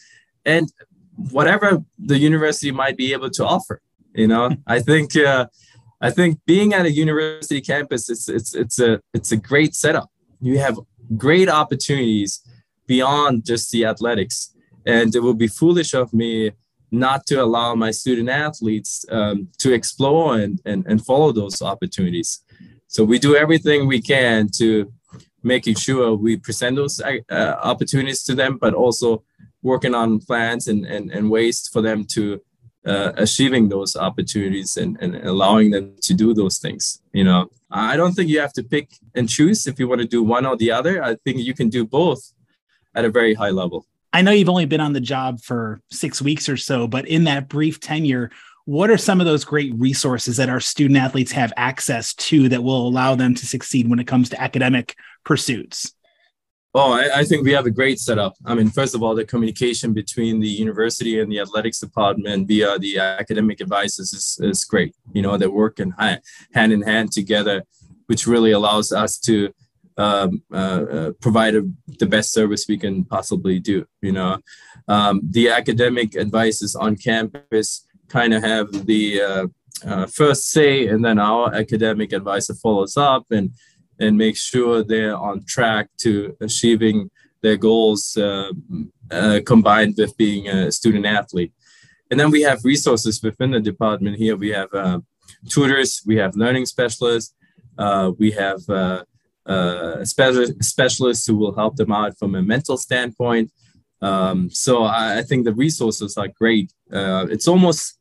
And 0.46 0.72
whatever 1.32 1.84
the 1.98 2.18
university 2.18 2.72
might 2.72 2.98
be 2.98 3.14
able 3.14 3.30
to 3.32 3.46
offer, 3.46 3.82
you 4.14 4.28
know, 4.28 4.50
I 4.68 4.80
think 4.80 5.16
uh, 5.16 5.48
I 6.02 6.12
think 6.12 6.40
being 6.46 6.74
at 6.74 6.86
a 6.86 6.92
university 6.92 7.62
campus, 7.62 8.10
it's 8.10 8.28
it's 8.28 8.56
it's 8.56 8.80
a 8.80 9.02
it's 9.14 9.32
a 9.32 9.38
great 9.38 9.76
setup. 9.76 10.10
You 10.42 10.60
have 10.60 10.80
great 11.18 11.50
opportunities 11.50 12.42
beyond 12.88 13.46
just 13.46 13.72
the 13.72 13.86
athletics, 13.86 14.56
and 14.86 15.14
it 15.16 15.22
would 15.22 15.38
be 15.38 15.48
foolish 15.48 15.94
of 15.94 16.14
me 16.14 16.52
not 16.92 17.26
to 17.28 17.36
allow 17.36 17.76
my 17.76 17.92
student 17.92 18.30
athletes 18.30 19.06
um, 19.12 19.48
to 19.60 19.74
explore 19.74 20.40
and, 20.40 20.62
and, 20.66 20.86
and 20.88 21.06
follow 21.06 21.32
those 21.32 21.62
opportunities. 21.62 22.44
So 22.88 23.04
we 23.04 23.20
do 23.20 23.36
everything 23.36 23.88
we 23.88 24.02
can 24.02 24.50
to 24.58 24.92
making 25.44 25.76
sure 25.76 26.16
we 26.16 26.38
present 26.38 26.76
those 26.76 27.00
uh, 27.02 27.22
opportunities 27.64 28.24
to 28.24 28.36
them, 28.36 28.58
but 28.58 28.74
also 28.74 29.24
working 29.62 29.94
on 29.94 30.20
plans 30.20 30.68
and, 30.68 30.86
and, 30.86 31.12
and 31.12 31.30
ways 31.30 31.68
for 31.72 31.82
them 31.82 32.06
to 32.06 32.42
uh, 32.86 33.12
achieving 33.18 33.70
those 33.70 33.96
opportunities 33.96 34.78
and, 34.78 34.98
and 35.02 35.16
allowing 35.28 35.72
them 35.72 35.96
to 36.02 36.14
do 36.14 36.34
those 36.34 36.58
things. 36.58 37.02
You 37.14 37.26
know, 37.26 37.50
I 37.70 37.98
don't 37.98 38.14
think 38.14 38.30
you 38.30 38.40
have 38.40 38.54
to 38.54 38.64
pick 38.64 38.90
and 39.16 39.30
choose 39.30 39.68
if 39.68 39.80
you 39.80 39.88
want 39.88 40.02
to 40.02 40.08
do 40.08 40.24
one 40.24 40.46
or 40.46 40.56
the 40.56 40.72
other. 40.72 41.04
I 41.04 41.16
think 41.16 41.40
you 41.40 41.54
can 41.54 41.70
do 41.70 41.86
both 41.86 42.34
at 42.96 43.06
a 43.06 43.10
very 43.10 43.34
high 43.34 43.52
level. 43.52 43.86
I 44.12 44.22
know 44.22 44.32
you've 44.32 44.50
only 44.50 44.66
been 44.66 44.82
on 44.82 44.94
the 44.94 45.02
job 45.02 45.42
for 45.42 45.82
six 45.92 46.22
weeks 46.22 46.50
or 46.50 46.58
so, 46.58 46.88
but 46.88 47.08
in 47.08 47.26
that 47.26 47.48
brief 47.48 47.80
tenure, 47.80 48.32
what 48.66 48.90
are 48.90 48.98
some 48.98 49.20
of 49.20 49.26
those 49.26 49.46
great 49.46 49.74
resources 49.78 50.38
that 50.38 50.50
our 50.50 50.60
student 50.60 51.00
athletes 51.00 51.32
have 51.32 51.54
access 51.58 52.14
to 52.16 52.50
that 52.50 52.64
will 52.64 52.88
allow 52.88 53.16
them 53.16 53.34
to 53.36 53.46
succeed 53.46 53.90
when 53.90 54.00
it 54.00 54.08
comes 54.08 54.30
to 54.30 54.42
academic 54.42 54.96
pursuits? 55.24 55.94
Oh, 56.76 56.92
I, 56.92 57.22
I, 57.22 57.24
think 57.24 57.44
we 57.44 57.52
have 57.54 57.66
a 57.66 57.72
great 57.72 58.00
setup. 58.00 58.36
I 58.46 58.54
mean, 58.54 58.70
first 58.70 58.94
of 58.94 59.02
all, 59.02 59.16
the 59.16 59.26
communication 59.26 59.92
between 59.92 60.40
the 60.40 60.48
university 60.48 61.20
and 61.20 61.32
the 61.32 61.40
athletics 61.40 61.80
department 61.80 62.48
via 62.48 62.78
the 62.78 63.00
academic 63.00 63.60
advices 63.60 64.14
is, 64.14 64.38
is 64.40 64.64
great. 64.66 64.96
You 65.12 65.24
know, 65.24 65.36
they're 65.36 65.50
working 65.50 65.94
hand 65.98 66.72
in 66.72 66.84
hand 66.84 67.12
together, 67.12 67.64
which 68.06 68.28
really 68.28 68.52
allows 68.52 68.92
us 68.92 69.18
to 69.22 69.52
um, 70.00 70.42
uh, 70.52 70.56
uh, 70.56 71.12
provide 71.20 71.56
a, 71.56 71.64
the 72.00 72.06
best 72.06 72.32
service 72.32 72.66
we 72.68 72.78
can 72.78 73.04
possibly 73.04 73.60
do. 73.60 73.86
You 74.02 74.14
know, 74.14 74.38
um, 74.88 75.22
the 75.30 75.50
academic 75.50 76.16
advisors 76.16 76.74
on 76.76 76.96
campus 76.96 77.86
kind 78.08 78.34
of 78.34 78.42
have 78.42 78.86
the 78.86 79.22
uh, 79.22 79.48
uh, 79.86 80.06
first 80.08 80.50
say, 80.52 80.88
and 80.88 81.04
then 81.04 81.20
our 81.20 81.54
academic 81.54 82.14
advisor 82.14 82.56
follows 82.56 82.96
up 82.98 83.26
and 83.30 83.52
and 84.00 84.18
makes 84.18 84.42
sure 84.42 84.82
they're 84.82 85.18
on 85.18 85.44
track 85.46 85.90
to 85.98 86.36
achieving 86.40 87.12
their 87.42 87.58
goals 87.58 88.16
uh, 88.16 88.52
uh, 89.12 89.42
combined 89.46 89.96
with 89.98 90.16
being 90.16 90.48
a 90.48 90.72
student 90.72 91.06
athlete. 91.06 91.52
And 92.10 92.18
then 92.18 92.32
we 92.32 92.42
have 92.44 92.64
resources 92.64 93.22
within 93.22 93.52
the 93.52 93.60
department 93.60 94.16
here. 94.16 94.38
We 94.38 94.52
have 94.52 94.70
tutors, 95.50 96.02
we 96.06 96.16
have 96.16 96.38
learning 96.38 96.66
specialists, 96.66 97.36
we 98.18 98.32
have 98.32 98.62
uh, 99.46 100.04
specialists 100.06 101.26
who 101.26 101.36
will 101.36 101.56
help 101.56 101.76
them 101.76 101.92
out 101.92 102.18
from 102.18 102.36
a 102.36 102.42
mental 102.42 102.78
standpoint. 102.78 103.52
Um, 104.02 104.50
so 104.50 104.84
I, 104.84 105.20
I, 105.20 105.24
think 105.24 105.44
the 105.44 105.54
resources 105.54 106.18
are 106.18 106.28
great. 106.28 106.72
Uh, 106.92 107.28
it's 107.30 107.48
almost, 107.48 108.00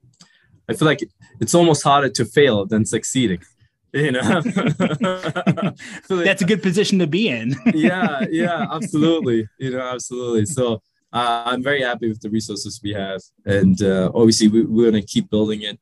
I 0.69 0.75
feel 0.75 0.87
like 0.87 1.03
it's 1.41 1.55
almost 1.55 1.83
harder 1.83 2.09
to 2.11 2.25
fail 2.25 2.67
than 2.67 2.85
succeeding. 2.85 3.41
You 3.95 4.13
know, 4.13 4.21
that's 6.11 6.43
a 6.43 6.47
good 6.47 6.63
position 6.63 6.99
to 6.99 7.07
be 7.07 7.31
in. 7.31 7.57
yeah, 7.75 8.27
yeah, 8.31 8.67
absolutely. 8.71 9.49
You 9.59 9.71
know, 9.71 9.81
absolutely. 9.81 10.45
So 10.45 10.83
uh, 11.11 11.45
I'm 11.47 11.63
very 11.63 11.81
happy 11.81 12.09
with 12.09 12.21
the 12.21 12.29
resources 12.29 12.81
we 12.85 12.93
have, 12.93 13.23
and 13.47 13.83
uh, 13.83 14.11
obviously 14.15 14.49
we, 14.49 14.67
we're 14.67 14.91
going 14.91 15.03
to 15.03 15.09
keep 15.09 15.31
building 15.31 15.63
it. 15.63 15.81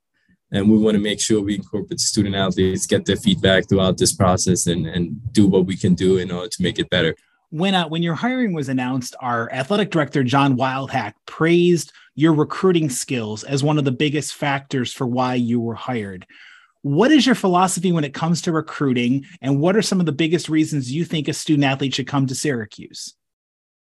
And 0.52 0.70
we 0.70 0.78
want 0.78 0.96
to 0.96 1.02
make 1.02 1.20
sure 1.20 1.40
we 1.40 1.56
incorporate 1.56 2.00
student 2.00 2.34
athletes, 2.34 2.86
get 2.86 3.04
their 3.04 3.16
feedback 3.16 3.68
throughout 3.68 3.98
this 3.98 4.12
process, 4.12 4.66
and 4.66 4.86
and 4.86 5.32
do 5.32 5.46
what 5.46 5.66
we 5.66 5.76
can 5.76 5.94
do 5.94 6.18
in 6.18 6.30
order 6.30 6.48
to 6.48 6.62
make 6.62 6.78
it 6.78 6.90
better. 6.90 7.14
When 7.50 7.74
uh, 7.74 7.88
when 7.88 8.02
your 8.02 8.14
hiring 8.14 8.52
was 8.52 8.68
announced, 8.68 9.14
our 9.20 9.50
athletic 9.52 9.90
director 9.90 10.22
John 10.24 10.56
Wildhack 10.56 11.14
praised 11.26 11.92
your 12.14 12.32
recruiting 12.32 12.88
skills 12.88 13.44
as 13.44 13.62
one 13.62 13.78
of 13.78 13.84
the 13.84 13.92
biggest 13.92 14.34
factors 14.34 14.92
for 14.92 15.06
why 15.06 15.34
you 15.34 15.60
were 15.60 15.74
hired. 15.74 16.26
What 16.82 17.10
is 17.10 17.26
your 17.26 17.34
philosophy 17.34 17.90
when 17.90 18.04
it 18.04 18.14
comes 18.14 18.42
to 18.42 18.52
recruiting, 18.52 19.24
and 19.42 19.60
what 19.60 19.76
are 19.76 19.82
some 19.82 20.00
of 20.00 20.06
the 20.06 20.12
biggest 20.12 20.48
reasons 20.48 20.92
you 20.92 21.04
think 21.04 21.28
a 21.28 21.32
student 21.32 21.64
athlete 21.64 21.94
should 21.94 22.06
come 22.06 22.26
to 22.26 22.34
Syracuse? 22.34 23.14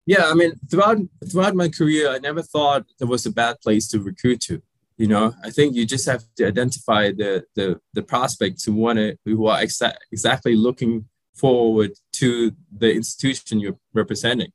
Yeah, 0.06 0.26
I 0.26 0.34
mean, 0.34 0.52
throughout 0.70 0.98
throughout 1.30 1.54
my 1.54 1.68
career, 1.68 2.10
I 2.10 2.18
never 2.18 2.42
thought 2.42 2.86
there 2.98 3.08
was 3.08 3.26
a 3.26 3.32
bad 3.32 3.60
place 3.60 3.88
to 3.88 4.00
recruit 4.00 4.40
to 4.42 4.62
you 4.96 5.08
know 5.08 5.34
i 5.42 5.50
think 5.50 5.74
you 5.74 5.84
just 5.84 6.06
have 6.06 6.22
to 6.36 6.46
identify 6.46 7.10
the 7.10 7.44
the, 7.54 7.80
the 7.94 8.02
prospects 8.02 8.64
who 8.64 8.74
want 8.74 8.98
to 8.98 9.16
who 9.24 9.46
are 9.46 9.60
exa- 9.60 9.96
exactly 10.12 10.54
looking 10.54 11.04
forward 11.34 11.92
to 12.12 12.52
the 12.78 12.92
institution 12.92 13.58
you're 13.58 13.78
representing. 13.92 14.52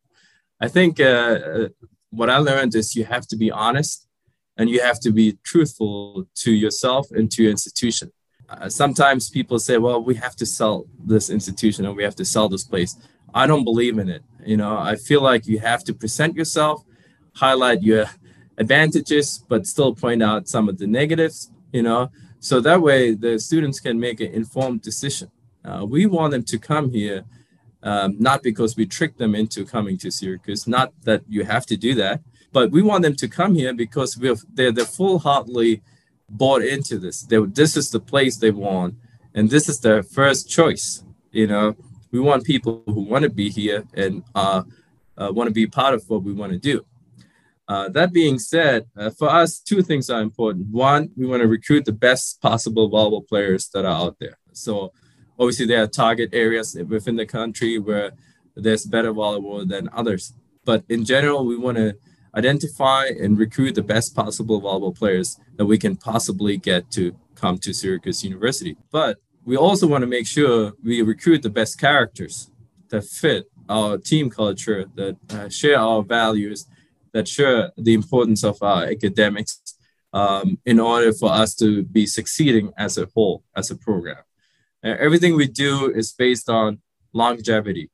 I 0.61 0.67
think 0.69 0.99
uh, 0.99 1.03
uh, 1.03 1.67
what 2.09 2.29
i 2.29 2.37
learned 2.37 2.73
is 2.75 2.95
you 2.95 3.05
have 3.05 3.27
to 3.27 3.37
be 3.37 3.51
honest 3.51 4.07
and 4.57 4.69
you 4.69 4.81
have 4.81 4.99
to 5.01 5.11
be 5.11 5.37
truthful 5.43 6.25
to 6.35 6.51
yourself 6.51 7.11
and 7.11 7.31
to 7.31 7.43
your 7.43 7.51
institution. 7.51 8.11
Uh, 8.49 8.67
sometimes 8.67 9.29
people 9.29 9.59
say 9.59 9.77
well 9.77 10.01
we 10.01 10.15
have 10.15 10.35
to 10.37 10.45
sell 10.45 10.85
this 11.05 11.29
institution 11.29 11.85
and 11.85 11.95
we 11.95 12.03
have 12.03 12.15
to 12.15 12.25
sell 12.25 12.49
this 12.49 12.63
place. 12.63 12.95
I 13.33 13.45
don't 13.45 13.63
believe 13.63 13.99
in 13.99 14.09
it. 14.09 14.23
You 14.45 14.57
know 14.57 14.77
i 14.77 14.95
feel 14.95 15.21
like 15.21 15.45
you 15.45 15.59
have 15.59 15.83
to 15.83 15.93
present 15.93 16.35
yourself 16.35 16.83
highlight 17.35 17.81
your 17.83 18.05
advantages, 18.59 19.43
but 19.47 19.65
still 19.65 19.95
point 19.95 20.21
out 20.21 20.47
some 20.47 20.69
of 20.69 20.77
the 20.77 20.87
negatives, 20.87 21.51
you 21.71 21.81
know, 21.81 22.11
so 22.39 22.59
that 22.59 22.81
way 22.81 23.13
the 23.13 23.39
students 23.39 23.79
can 23.79 23.99
make 23.99 24.19
an 24.19 24.31
informed 24.33 24.81
decision. 24.81 25.31
Uh, 25.65 25.85
we 25.85 26.05
want 26.05 26.31
them 26.31 26.43
to 26.43 26.57
come 26.57 26.89
here, 26.91 27.23
um, 27.83 28.15
not 28.19 28.43
because 28.43 28.75
we 28.75 28.85
trick 28.85 29.17
them 29.17 29.33
into 29.33 29.65
coming 29.65 29.97
to 29.97 30.11
Syracuse, 30.11 30.67
not 30.67 30.93
that 31.03 31.21
you 31.27 31.43
have 31.43 31.65
to 31.67 31.77
do 31.77 31.93
that, 31.95 32.21
but 32.51 32.71
we 32.71 32.81
want 32.81 33.03
them 33.03 33.15
to 33.15 33.27
come 33.27 33.55
here 33.55 33.73
because 33.73 34.17
we're, 34.17 34.35
they're, 34.53 34.71
they're 34.71 34.85
full-heartedly 34.85 35.81
bought 36.29 36.61
into 36.61 36.97
this. 36.97 37.23
They, 37.23 37.39
this 37.61 37.75
is 37.75 37.89
the 37.89 37.99
place 37.99 38.37
they 38.37 38.51
want, 38.51 38.95
and 39.33 39.49
this 39.49 39.69
is 39.69 39.79
their 39.79 40.03
first 40.03 40.49
choice, 40.49 41.03
you 41.31 41.47
know. 41.47 41.75
We 42.11 42.19
want 42.19 42.43
people 42.43 42.81
who 42.87 43.01
want 43.01 43.23
to 43.23 43.29
be 43.29 43.49
here 43.49 43.83
and 43.93 44.23
uh, 44.33 44.63
uh, 45.15 45.31
want 45.31 45.47
to 45.47 45.53
be 45.53 45.67
part 45.67 45.93
of 45.93 46.09
what 46.09 46.23
we 46.23 46.33
want 46.33 46.51
to 46.53 46.57
do. 46.57 46.85
Uh, 47.69 47.87
that 47.87 48.11
being 48.11 48.39
said, 48.39 48.87
uh, 48.97 49.11
for 49.11 49.29
us, 49.29 49.59
two 49.59 49.83
things 49.83 50.09
are 50.09 50.21
important. 50.21 50.65
One, 50.71 51.11
we 51.15 51.27
want 51.27 51.43
to 51.43 51.47
recruit 51.47 51.85
the 51.85 51.91
best 51.91 52.41
possible 52.41 52.89
volleyball 52.89 53.27
players 53.27 53.69
that 53.75 53.85
are 53.85 53.95
out 54.05 54.17
there. 54.19 54.39
So, 54.53 54.91
obviously, 55.37 55.67
there 55.67 55.83
are 55.83 55.87
target 55.87 56.31
areas 56.33 56.75
within 56.87 57.15
the 57.15 57.27
country 57.27 57.77
where 57.77 58.13
there's 58.55 58.85
better 58.85 59.13
volleyball 59.13 59.69
than 59.69 59.87
others. 59.93 60.33
But 60.65 60.83
in 60.89 61.05
general, 61.05 61.45
we 61.45 61.57
want 61.57 61.77
to 61.77 61.95
identify 62.35 63.05
and 63.05 63.37
recruit 63.37 63.75
the 63.75 63.83
best 63.83 64.15
possible 64.15 64.59
volleyball 64.59 64.97
players 64.97 65.39
that 65.57 65.65
we 65.65 65.77
can 65.77 65.95
possibly 65.95 66.57
get 66.57 66.89
to 66.91 67.15
come 67.35 67.59
to 67.59 67.71
Syracuse 67.71 68.23
University. 68.23 68.77
But 68.91 69.17
we 69.45 69.55
also 69.57 69.85
want 69.85 70.01
to 70.01 70.07
make 70.07 70.25
sure 70.25 70.73
we 70.83 71.03
recruit 71.03 71.43
the 71.43 71.49
best 71.51 71.79
characters 71.79 72.49
that 72.89 73.03
fit 73.03 73.45
our 73.69 73.99
team 73.99 74.31
culture, 74.31 74.85
that 74.95 75.17
uh, 75.29 75.49
share 75.49 75.79
our 75.79 76.01
values, 76.01 76.65
that 77.13 77.27
share 77.27 77.71
the 77.77 77.93
importance 77.93 78.43
of 78.43 78.61
our 78.61 78.83
academics 78.85 79.61
um, 80.13 80.57
in 80.65 80.79
order 80.79 81.13
for 81.13 81.31
us 81.31 81.55
to 81.55 81.83
be 81.83 82.05
succeeding 82.05 82.71
as 82.77 82.97
a 82.97 83.07
whole, 83.13 83.43
as 83.55 83.69
a 83.71 83.75
program. 83.75 84.23
And 84.81 84.97
everything 84.99 85.35
we 85.35 85.47
do 85.47 85.91
is 85.91 86.13
based 86.13 86.49
on 86.49 86.81
longevity. 87.13 87.89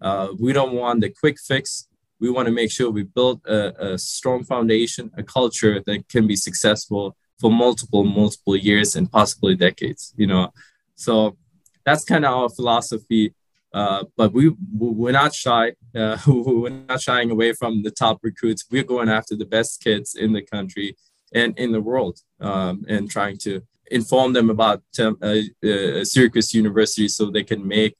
Uh, 0.00 0.28
we 0.38 0.52
don't 0.52 0.74
want 0.74 1.00
the 1.00 1.10
quick 1.10 1.38
fix. 1.38 1.88
We 2.20 2.30
want 2.30 2.46
to 2.46 2.52
make 2.52 2.70
sure 2.70 2.90
we 2.90 3.04
build 3.04 3.44
a, 3.46 3.92
a 3.92 3.98
strong 3.98 4.44
foundation, 4.44 5.10
a 5.16 5.22
culture 5.22 5.82
that 5.86 6.08
can 6.08 6.26
be 6.26 6.36
successful 6.36 7.16
for 7.40 7.50
multiple, 7.50 8.04
multiple 8.04 8.56
years 8.56 8.96
and 8.96 9.10
possibly 9.10 9.54
decades. 9.54 10.14
You 10.16 10.26
know, 10.26 10.52
so 10.94 11.36
that's 11.84 12.04
kind 12.04 12.24
of 12.24 12.34
our 12.34 12.48
philosophy. 12.48 13.34
Uh, 13.72 14.04
but 14.16 14.32
we 14.32 14.54
we're 14.72 15.12
not 15.12 15.34
shy. 15.34 15.72
Uh, 15.94 16.16
we're 16.26 16.70
not 16.70 17.00
shying 17.00 17.30
away 17.30 17.52
from 17.52 17.82
the 17.82 17.90
top 17.90 18.18
recruits. 18.22 18.64
We're 18.70 18.84
going 18.84 19.08
after 19.08 19.36
the 19.36 19.44
best 19.44 19.82
kids 19.82 20.14
in 20.14 20.32
the 20.32 20.42
country 20.42 20.96
and 21.34 21.58
in 21.58 21.72
the 21.72 21.80
world, 21.80 22.20
um, 22.40 22.84
and 22.88 23.10
trying 23.10 23.36
to 23.38 23.62
inform 23.90 24.32
them 24.32 24.50
about 24.50 24.82
uh, 24.98 26.04
Syracuse 26.04 26.54
University 26.54 27.08
so 27.08 27.30
they 27.30 27.44
can 27.44 27.66
make 27.66 27.96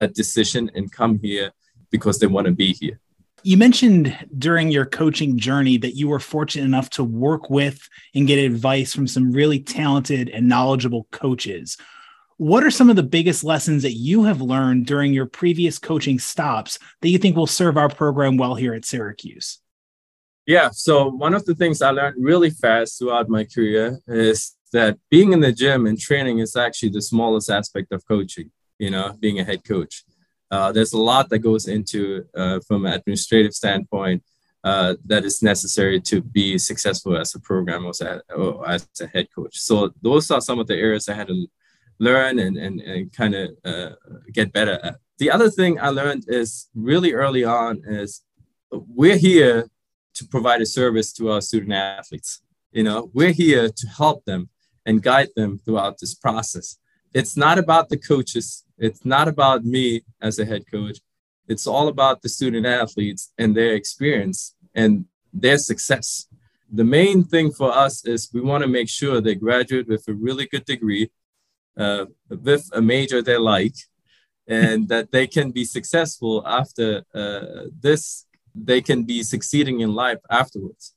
a 0.00 0.08
decision 0.08 0.70
and 0.74 0.90
come 0.90 1.18
here 1.18 1.52
because 1.90 2.18
they 2.18 2.26
want 2.26 2.46
to 2.46 2.52
be 2.52 2.72
here. 2.72 2.98
You 3.46 3.58
mentioned 3.58 4.16
during 4.38 4.70
your 4.70 4.86
coaching 4.86 5.38
journey 5.38 5.76
that 5.78 5.94
you 5.96 6.08
were 6.08 6.18
fortunate 6.18 6.64
enough 6.64 6.88
to 6.90 7.04
work 7.04 7.50
with 7.50 7.78
and 8.14 8.26
get 8.26 8.38
advice 8.38 8.94
from 8.94 9.06
some 9.06 9.32
really 9.32 9.60
talented 9.60 10.30
and 10.30 10.48
knowledgeable 10.48 11.06
coaches. 11.10 11.76
What 12.36 12.64
are 12.64 12.70
some 12.70 12.90
of 12.90 12.96
the 12.96 13.04
biggest 13.04 13.44
lessons 13.44 13.82
that 13.82 13.92
you 13.92 14.24
have 14.24 14.40
learned 14.40 14.86
during 14.86 15.14
your 15.14 15.26
previous 15.26 15.78
coaching 15.78 16.18
stops 16.18 16.80
that 17.00 17.08
you 17.08 17.18
think 17.18 17.36
will 17.36 17.46
serve 17.46 17.76
our 17.76 17.88
program 17.88 18.36
well 18.36 18.56
here 18.56 18.74
at 18.74 18.84
Syracuse? 18.84 19.60
Yeah, 20.46 20.70
so 20.70 21.08
one 21.08 21.32
of 21.32 21.44
the 21.44 21.54
things 21.54 21.80
I 21.80 21.90
learned 21.90 22.16
really 22.18 22.50
fast 22.50 22.98
throughout 22.98 23.28
my 23.28 23.44
career 23.44 24.00
is 24.08 24.56
that 24.72 24.98
being 25.10 25.32
in 25.32 25.40
the 25.40 25.52
gym 25.52 25.86
and 25.86 25.98
training 25.98 26.40
is 26.40 26.56
actually 26.56 26.90
the 26.90 27.02
smallest 27.02 27.50
aspect 27.50 27.92
of 27.92 28.06
coaching, 28.06 28.50
you 28.78 28.90
know, 28.90 29.16
being 29.20 29.38
a 29.38 29.44
head 29.44 29.64
coach. 29.64 30.04
Uh, 30.50 30.72
there's 30.72 30.92
a 30.92 31.00
lot 31.00 31.28
that 31.30 31.38
goes 31.38 31.68
into, 31.68 32.24
uh, 32.34 32.58
from 32.66 32.84
an 32.84 32.94
administrative 32.94 33.54
standpoint, 33.54 34.22
uh, 34.64 34.94
that 35.04 35.24
is 35.24 35.42
necessary 35.42 36.00
to 36.00 36.20
be 36.20 36.58
successful 36.58 37.16
as 37.16 37.34
a 37.34 37.40
program 37.40 37.86
or 37.86 37.90
as 37.90 38.00
a, 38.00 38.20
or 38.34 38.68
as 38.68 38.88
a 39.00 39.06
head 39.06 39.28
coach. 39.34 39.56
So 39.56 39.92
those 40.02 40.30
are 40.30 40.40
some 40.40 40.58
of 40.58 40.66
the 40.66 40.76
areas 40.76 41.08
I 41.08 41.14
had 41.14 41.28
to 41.28 41.46
learn 41.98 42.38
and, 42.38 42.56
and, 42.56 42.80
and 42.80 43.12
kind 43.12 43.34
of 43.34 43.50
uh, 43.64 43.90
get 44.32 44.52
better 44.52 44.78
at. 44.82 44.96
The 45.18 45.30
other 45.30 45.50
thing 45.50 45.78
I 45.80 45.90
learned 45.90 46.24
is 46.28 46.68
really 46.74 47.12
early 47.12 47.44
on 47.44 47.82
is 47.86 48.22
we're 48.70 49.16
here 49.16 49.68
to 50.14 50.26
provide 50.26 50.60
a 50.60 50.66
service 50.66 51.12
to 51.14 51.30
our 51.30 51.40
student 51.40 51.72
athletes. 51.72 52.40
You 52.72 52.82
know, 52.82 53.10
we're 53.12 53.32
here 53.32 53.68
to 53.68 53.86
help 53.86 54.24
them 54.24 54.48
and 54.86 55.02
guide 55.02 55.28
them 55.36 55.60
throughout 55.64 55.98
this 55.98 56.14
process. 56.14 56.78
It's 57.12 57.36
not 57.36 57.58
about 57.58 57.88
the 57.88 57.96
coaches. 57.96 58.64
It's 58.76 59.04
not 59.04 59.28
about 59.28 59.64
me 59.64 60.02
as 60.20 60.38
a 60.38 60.44
head 60.44 60.64
coach. 60.70 60.98
It's 61.46 61.66
all 61.66 61.88
about 61.88 62.22
the 62.22 62.28
student 62.28 62.66
athletes 62.66 63.32
and 63.38 63.56
their 63.56 63.74
experience 63.74 64.56
and 64.74 65.04
their 65.32 65.58
success. 65.58 66.26
The 66.72 66.84
main 66.84 67.22
thing 67.22 67.52
for 67.52 67.70
us 67.72 68.04
is 68.04 68.30
we 68.32 68.40
want 68.40 68.62
to 68.62 68.68
make 68.68 68.88
sure 68.88 69.20
they 69.20 69.36
graduate 69.36 69.86
with 69.86 70.08
a 70.08 70.14
really 70.14 70.46
good 70.46 70.64
degree 70.64 71.10
uh, 71.76 72.06
with 72.28 72.68
a 72.72 72.80
major 72.80 73.22
they 73.22 73.36
like 73.36 73.76
and 74.46 74.88
that 74.92 75.10
they 75.12 75.26
can 75.26 75.50
be 75.50 75.64
successful 75.64 76.42
after 76.46 77.04
uh, 77.14 77.64
this 77.80 78.26
they 78.54 78.80
can 78.80 79.02
be 79.02 79.22
succeeding 79.22 79.80
in 79.80 79.92
life 79.94 80.20
afterwards. 80.30 80.94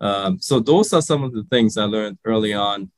Um, 0.00 0.40
so 0.40 0.58
those 0.58 0.92
are 0.94 1.02
some 1.02 1.22
of 1.24 1.32
the 1.32 1.42
things 1.44 1.76
i 1.76 1.84
learned 1.84 2.18
early 2.24 2.54
on 2.54 2.90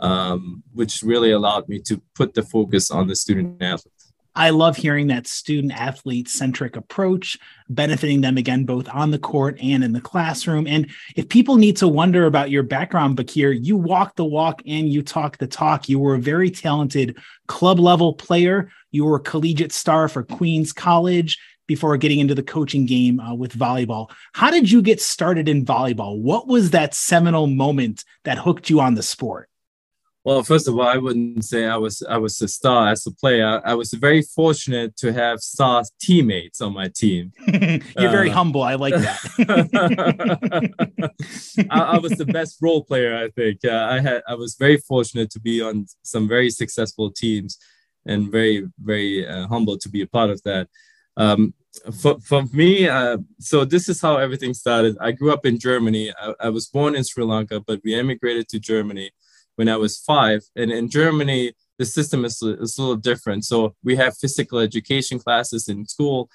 um, 0.00 0.62
which 0.72 1.02
really 1.02 1.30
allowed 1.30 1.68
me 1.68 1.78
to 1.80 2.02
put 2.14 2.34
the 2.34 2.42
focus 2.42 2.90
on 2.90 3.06
the 3.06 3.14
student 3.14 3.62
athlete 3.62 3.97
I 4.38 4.50
love 4.50 4.76
hearing 4.76 5.08
that 5.08 5.26
student 5.26 5.72
athlete 5.72 6.28
centric 6.28 6.76
approach, 6.76 7.36
benefiting 7.68 8.20
them 8.20 8.36
again, 8.36 8.62
both 8.62 8.88
on 8.88 9.10
the 9.10 9.18
court 9.18 9.58
and 9.60 9.82
in 9.82 9.92
the 9.92 10.00
classroom. 10.00 10.68
And 10.68 10.88
if 11.16 11.28
people 11.28 11.56
need 11.56 11.76
to 11.78 11.88
wonder 11.88 12.24
about 12.24 12.48
your 12.48 12.62
background, 12.62 13.16
Bakir, 13.16 13.50
you 13.50 13.76
walk 13.76 14.14
the 14.14 14.24
walk 14.24 14.62
and 14.64 14.88
you 14.88 15.02
talk 15.02 15.38
the 15.38 15.48
talk. 15.48 15.88
You 15.88 15.98
were 15.98 16.14
a 16.14 16.20
very 16.20 16.52
talented 16.52 17.18
club 17.48 17.80
level 17.80 18.14
player. 18.14 18.70
You 18.92 19.06
were 19.06 19.16
a 19.16 19.20
collegiate 19.20 19.72
star 19.72 20.08
for 20.08 20.22
Queens 20.22 20.72
College 20.72 21.36
before 21.66 21.96
getting 21.96 22.20
into 22.20 22.36
the 22.36 22.42
coaching 22.44 22.86
game 22.86 23.18
uh, 23.18 23.34
with 23.34 23.58
volleyball. 23.58 24.08
How 24.34 24.52
did 24.52 24.70
you 24.70 24.82
get 24.82 25.00
started 25.00 25.48
in 25.48 25.64
volleyball? 25.64 26.16
What 26.16 26.46
was 26.46 26.70
that 26.70 26.94
seminal 26.94 27.48
moment 27.48 28.04
that 28.22 28.38
hooked 28.38 28.70
you 28.70 28.78
on 28.78 28.94
the 28.94 29.02
sport? 29.02 29.47
Well, 30.24 30.42
first 30.42 30.68
of 30.68 30.74
all, 30.74 30.86
I 30.86 30.96
wouldn't 30.96 31.44
say 31.44 31.66
I 31.66 31.76
was 31.76 32.02
I 32.02 32.18
was 32.18 32.40
a 32.42 32.48
star 32.48 32.88
as 32.88 33.06
a 33.06 33.12
player. 33.12 33.62
I 33.64 33.74
was 33.74 33.94
very 33.94 34.22
fortunate 34.22 34.96
to 34.96 35.12
have 35.12 35.40
star 35.40 35.84
teammates 36.00 36.60
on 36.60 36.74
my 36.74 36.88
team. 36.88 37.32
You're 37.46 38.08
uh, 38.08 38.10
very 38.10 38.28
humble. 38.28 38.62
I 38.62 38.74
like 38.74 38.94
that. 38.94 39.18
I, 41.70 41.80
I, 41.80 41.98
was 41.98 42.12
the 42.12 42.26
best 42.26 42.58
role 42.60 42.84
player. 42.84 43.16
I 43.16 43.30
think 43.30 43.60
uh, 43.64 43.88
I 43.90 44.00
had. 44.00 44.22
I 44.28 44.34
was 44.34 44.56
very 44.56 44.76
fortunate 44.76 45.30
to 45.30 45.40
be 45.40 45.62
on 45.62 45.86
some 46.02 46.28
very 46.28 46.50
successful 46.50 47.10
teams, 47.10 47.56
and 48.04 48.30
very 48.30 48.66
very 48.82 49.26
uh, 49.26 49.46
humble 49.46 49.78
to 49.78 49.88
be 49.88 50.02
a 50.02 50.06
part 50.06 50.30
of 50.30 50.42
that. 50.42 50.68
Um, 51.16 51.54
for, 52.02 52.18
for 52.20 52.42
me, 52.52 52.88
uh, 52.88 53.18
so 53.38 53.64
this 53.64 53.88
is 53.88 54.00
how 54.00 54.16
everything 54.16 54.52
started. 54.52 54.96
I 55.00 55.12
grew 55.12 55.32
up 55.32 55.46
in 55.46 55.58
Germany. 55.58 56.12
I, 56.20 56.34
I 56.40 56.48
was 56.48 56.66
born 56.66 56.96
in 56.96 57.04
Sri 57.04 57.24
Lanka, 57.24 57.60
but 57.60 57.80
we 57.84 57.94
emigrated 57.94 58.48
to 58.48 58.58
Germany 58.58 59.12
when 59.58 59.68
I 59.68 59.76
was 59.76 59.98
five. 59.98 60.40
And 60.54 60.70
in 60.70 60.88
Germany, 60.88 61.52
the 61.78 61.84
system 61.84 62.24
is, 62.24 62.40
is 62.42 62.78
a 62.78 62.80
little 62.80 62.96
different. 63.10 63.44
So 63.44 63.74
we 63.82 63.96
have 63.96 64.16
physical 64.16 64.60
education 64.60 65.18
classes 65.18 65.68
in 65.68 65.84
school, 65.86 66.30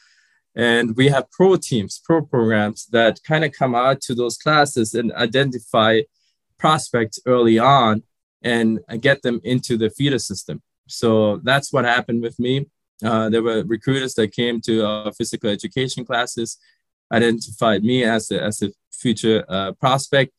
and 0.55 0.95
we 0.97 1.07
have 1.07 1.31
pro 1.31 1.55
teams, 1.55 2.01
pro 2.03 2.21
programs 2.21 2.85
that 2.87 3.23
kind 3.23 3.45
of 3.45 3.53
come 3.53 3.75
out 3.75 4.01
to 4.01 4.13
those 4.13 4.37
classes 4.37 4.93
and 4.93 5.13
identify 5.13 6.01
prospects 6.59 7.19
early 7.25 7.57
on 7.57 8.03
and 8.41 8.79
get 8.99 9.21
them 9.21 9.39
into 9.43 9.77
the 9.77 9.89
feeder 9.89 10.19
system. 10.19 10.61
So 10.87 11.37
that's 11.43 11.71
what 11.71 11.85
happened 11.85 12.21
with 12.21 12.37
me. 12.39 12.65
Uh, 13.03 13.29
there 13.29 13.41
were 13.41 13.63
recruiters 13.63 14.13
that 14.15 14.33
came 14.33 14.59
to 14.61 14.85
our 14.85 15.13
physical 15.13 15.49
education 15.49 16.03
classes, 16.05 16.57
identified 17.11 17.83
me 17.83 18.03
as 18.03 18.31
a, 18.31 18.43
as 18.43 18.61
a 18.61 18.69
future 18.91 19.45
uh, 19.47 19.71
prospect, 19.83 20.33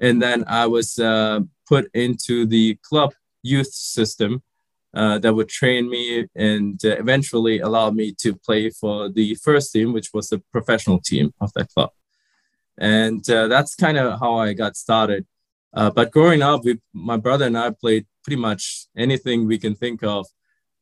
and 0.00 0.20
then 0.20 0.44
I 0.46 0.66
was 0.66 0.98
uh, 0.98 1.40
put 1.68 1.90
into 1.94 2.46
the 2.46 2.78
club 2.82 3.14
youth 3.42 3.72
system 3.72 4.42
uh, 4.94 5.18
that 5.18 5.34
would 5.34 5.48
train 5.48 5.88
me 5.90 6.26
and 6.34 6.82
uh, 6.84 6.96
eventually 6.96 7.60
allow 7.60 7.90
me 7.90 8.12
to 8.12 8.34
play 8.34 8.70
for 8.70 9.08
the 9.08 9.34
first 9.36 9.72
team, 9.72 9.92
which 9.92 10.12
was 10.14 10.28
the 10.28 10.42
professional 10.52 11.00
team 11.00 11.34
of 11.40 11.52
that 11.54 11.68
club. 11.74 11.90
And 12.78 13.28
uh, 13.30 13.48
that's 13.48 13.74
kind 13.74 13.98
of 13.98 14.18
how 14.20 14.36
I 14.36 14.52
got 14.52 14.76
started. 14.76 15.26
Uh, 15.74 15.90
but 15.90 16.10
growing 16.10 16.42
up, 16.42 16.64
we, 16.64 16.80
my 16.94 17.16
brother 17.16 17.46
and 17.46 17.58
I 17.58 17.70
played 17.70 18.06
pretty 18.24 18.40
much 18.40 18.86
anything 18.96 19.46
we 19.46 19.58
can 19.58 19.74
think 19.74 20.02
of. 20.02 20.26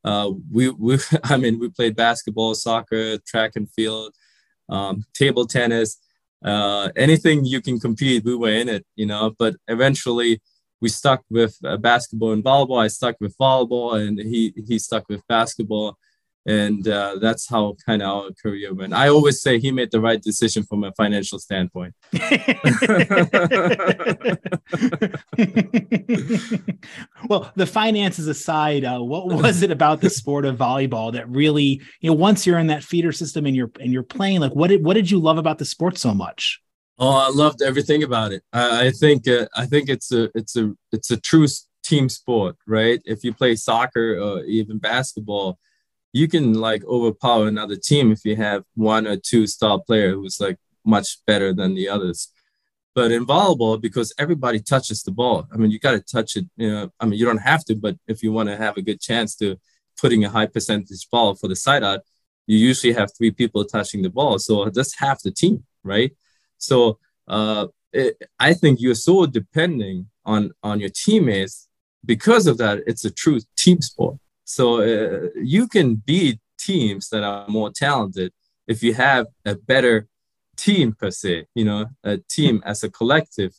Uh, 0.03 0.31
we, 0.51 0.69
we, 0.69 0.97
I 1.23 1.37
mean, 1.37 1.59
we 1.59 1.69
played 1.69 1.95
basketball, 1.95 2.55
soccer, 2.55 3.17
track 3.17 3.51
and 3.55 3.69
field, 3.69 4.13
um, 4.69 5.03
table 5.13 5.45
tennis, 5.45 5.97
uh, 6.43 6.89
anything 6.95 7.45
you 7.45 7.61
can 7.61 7.79
compete. 7.79 8.23
We 8.23 8.35
were 8.35 8.51
in 8.51 8.69
it, 8.69 8.85
you 8.95 9.05
know. 9.05 9.33
But 9.37 9.55
eventually, 9.67 10.41
we 10.81 10.89
stuck 10.89 11.23
with 11.29 11.57
uh, 11.63 11.77
basketball 11.77 12.33
and 12.33 12.43
volleyball. 12.43 12.83
I 12.83 12.87
stuck 12.87 13.15
with 13.19 13.37
volleyball, 13.37 13.99
and 13.99 14.19
he 14.19 14.53
he 14.67 14.79
stuck 14.79 15.07
with 15.09 15.25
basketball, 15.27 15.97
and 16.45 16.87
uh, 16.87 17.17
that's 17.19 17.49
how 17.49 17.75
kind 17.85 18.03
of 18.03 18.09
our 18.09 18.31
career 18.31 18.73
went. 18.73 18.93
I 18.93 19.09
always 19.09 19.41
say 19.41 19.59
he 19.59 19.71
made 19.71 19.91
the 19.91 19.99
right 19.99 20.21
decision 20.21 20.63
from 20.63 20.83
a 20.83 20.91
financial 20.91 21.39
standpoint. 21.39 21.95
well, 27.27 27.51
the 27.55 27.65
finances 27.65 28.27
aside, 28.27 28.85
uh, 28.85 28.99
what 28.99 29.27
was 29.27 29.63
it 29.63 29.71
about 29.71 30.01
the 30.01 30.09
sport 30.09 30.45
of 30.45 30.57
volleyball 30.57 31.13
that 31.13 31.27
really, 31.29 31.81
you 31.99 32.11
know, 32.11 32.13
once 32.13 32.45
you're 32.45 32.59
in 32.59 32.67
that 32.67 32.83
feeder 32.83 33.11
system 33.11 33.47
and 33.47 33.55
you're 33.55 33.71
and 33.79 33.91
you're 33.91 34.03
playing, 34.03 34.39
like 34.39 34.53
what 34.53 34.67
did 34.67 34.83
what 34.83 34.93
did 34.93 35.09
you 35.09 35.19
love 35.19 35.39
about 35.39 35.57
the 35.57 35.65
sport 35.65 35.97
so 35.97 36.13
much? 36.13 36.61
Oh, 36.97 37.09
I 37.09 37.29
loved 37.29 37.61
everything 37.61 38.03
about 38.03 38.31
it. 38.31 38.43
I, 38.53 38.87
I 38.87 38.91
think 38.91 39.27
uh, 39.27 39.47
I 39.55 39.65
think 39.65 39.89
it's 39.89 40.11
a 40.11 40.29
it's 40.35 40.55
a 40.55 40.73
it's 40.91 41.09
a 41.09 41.17
true 41.17 41.47
team 41.83 42.07
sport, 42.07 42.55
right? 42.67 43.01
If 43.05 43.23
you 43.23 43.33
play 43.33 43.55
soccer 43.55 44.19
or 44.19 44.43
even 44.43 44.77
basketball, 44.77 45.57
you 46.15 46.29
can 46.29 46.53
like 46.53 46.81
overpower 46.85 47.45
another 47.45 47.75
team 47.75 48.09
if 48.09 48.23
you 48.23 48.37
have 48.37 48.63
one 48.75 49.05
or 49.05 49.17
two 49.17 49.45
star 49.45 49.81
player 49.85 50.11
who's 50.13 50.39
like 50.39 50.57
much 50.85 51.17
better 51.27 51.53
than 51.53 51.75
the 51.75 51.89
others. 51.89 52.29
But 52.93 53.11
in 53.11 53.25
volleyball, 53.25 53.81
because 53.81 54.13
everybody 54.17 54.61
touches 54.61 55.03
the 55.03 55.11
ball, 55.11 55.45
I 55.53 55.57
mean, 55.57 55.71
you 55.71 55.77
got 55.77 55.91
to 55.91 55.99
touch 55.99 56.37
it. 56.37 56.45
You 56.55 56.71
know, 56.71 56.89
I 57.01 57.05
mean, 57.05 57.19
you 57.19 57.25
don't 57.25 57.49
have 57.51 57.65
to, 57.65 57.75
but 57.75 57.97
if 58.07 58.23
you 58.23 58.31
want 58.31 58.47
to 58.47 58.55
have 58.55 58.77
a 58.77 58.81
good 58.81 59.01
chance 59.01 59.35
to 59.41 59.57
putting 59.99 60.23
a 60.23 60.29
high 60.29 60.45
percentage 60.45 61.05
ball 61.09 61.35
for 61.35 61.49
the 61.49 61.55
side 61.55 61.83
out, 61.83 61.99
you 62.47 62.57
usually 62.57 62.93
have 62.93 63.11
three 63.17 63.31
people 63.31 63.65
touching 63.65 64.01
the 64.01 64.09
ball. 64.09 64.39
So 64.39 64.69
that's 64.69 64.97
half 64.97 65.21
the 65.21 65.31
team, 65.31 65.65
right? 65.83 66.13
So 66.59 66.97
uh, 67.27 67.67
it, 67.91 68.15
I 68.39 68.53
think 68.53 68.79
you're 68.79 68.95
so 68.95 69.25
depending 69.25 70.07
on 70.23 70.53
on 70.63 70.79
your 70.79 70.91
teammates 70.91 71.67
because 72.05 72.47
of 72.47 72.57
that. 72.59 72.83
It's 72.87 73.03
a 73.03 73.11
true 73.11 73.41
team 73.57 73.81
sport. 73.81 74.15
So 74.45 74.81
uh, 74.81 75.29
you 75.35 75.67
can 75.67 75.95
beat 75.95 76.39
teams 76.57 77.09
that 77.09 77.23
are 77.23 77.47
more 77.47 77.71
talented 77.71 78.31
if 78.67 78.81
you 78.81 78.93
have 78.93 79.27
a 79.45 79.55
better 79.55 80.07
team 80.55 80.93
per 80.93 81.11
se. 81.11 81.47
You 81.53 81.65
know, 81.65 81.85
a 82.03 82.17
team 82.17 82.63
as 82.65 82.83
a 82.83 82.89
collective. 82.89 83.53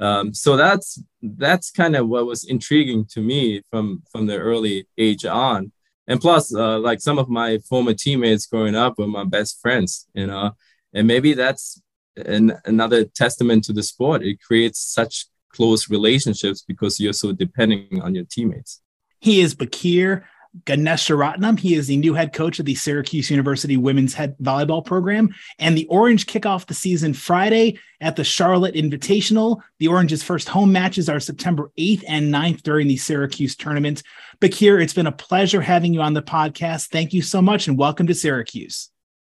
Um, 0.00 0.32
so 0.32 0.56
that's 0.56 1.02
that's 1.22 1.70
kind 1.70 1.94
of 1.94 2.08
what 2.08 2.24
was 2.24 2.44
intriguing 2.44 3.04
to 3.10 3.20
me 3.20 3.62
from 3.70 4.02
from 4.10 4.26
the 4.26 4.38
early 4.38 4.86
age 4.96 5.26
on 5.26 5.72
and 6.08 6.18
plus 6.18 6.54
uh, 6.54 6.78
like 6.78 7.02
some 7.02 7.18
of 7.18 7.28
my 7.28 7.58
former 7.58 7.92
teammates 7.92 8.46
growing 8.46 8.74
up 8.74 8.98
were 8.98 9.06
my 9.06 9.24
best 9.24 9.60
friends 9.60 10.08
you 10.14 10.26
know 10.26 10.52
and 10.94 11.06
maybe 11.06 11.34
that's 11.34 11.82
an, 12.16 12.54
another 12.64 13.04
testament 13.04 13.64
to 13.64 13.72
the 13.72 13.82
sport. 13.82 14.22
It 14.22 14.40
creates 14.42 14.80
such 14.80 15.26
close 15.50 15.90
relationships 15.90 16.62
because 16.66 17.00
you're 17.00 17.12
so 17.12 17.32
depending 17.32 18.00
on 18.02 18.14
your 18.14 18.24
teammates. 18.24 18.80
He 19.20 19.40
is 19.40 19.54
Bakir 19.54 20.24
Ganesharatnam. 20.64 21.58
He 21.58 21.74
is 21.74 21.86
the 21.86 21.96
new 21.96 22.14
head 22.14 22.32
coach 22.32 22.58
of 22.58 22.66
the 22.66 22.74
Syracuse 22.74 23.30
University 23.30 23.76
women's 23.76 24.14
head 24.14 24.36
volleyball 24.38 24.84
program. 24.84 25.34
And 25.58 25.76
the 25.76 25.86
Orange 25.86 26.26
kick 26.26 26.46
off 26.46 26.66
the 26.66 26.74
season 26.74 27.14
Friday 27.14 27.78
at 28.00 28.16
the 28.16 28.24
Charlotte 28.24 28.74
Invitational. 28.74 29.60
The 29.78 29.88
Orange's 29.88 30.22
first 30.22 30.48
home 30.48 30.72
matches 30.72 31.08
are 31.08 31.20
September 31.20 31.70
8th 31.78 32.02
and 32.08 32.32
9th 32.32 32.62
during 32.62 32.88
the 32.88 32.96
Syracuse 32.96 33.54
tournament. 33.54 34.02
Bakir, 34.40 34.82
it's 34.82 34.94
been 34.94 35.06
a 35.06 35.12
pleasure 35.12 35.60
having 35.60 35.94
you 35.94 36.00
on 36.00 36.14
the 36.14 36.22
podcast. 36.22 36.88
Thank 36.88 37.12
you 37.12 37.22
so 37.22 37.40
much 37.40 37.68
and 37.68 37.78
welcome 37.78 38.06
to 38.06 38.14
Syracuse. 38.14 38.90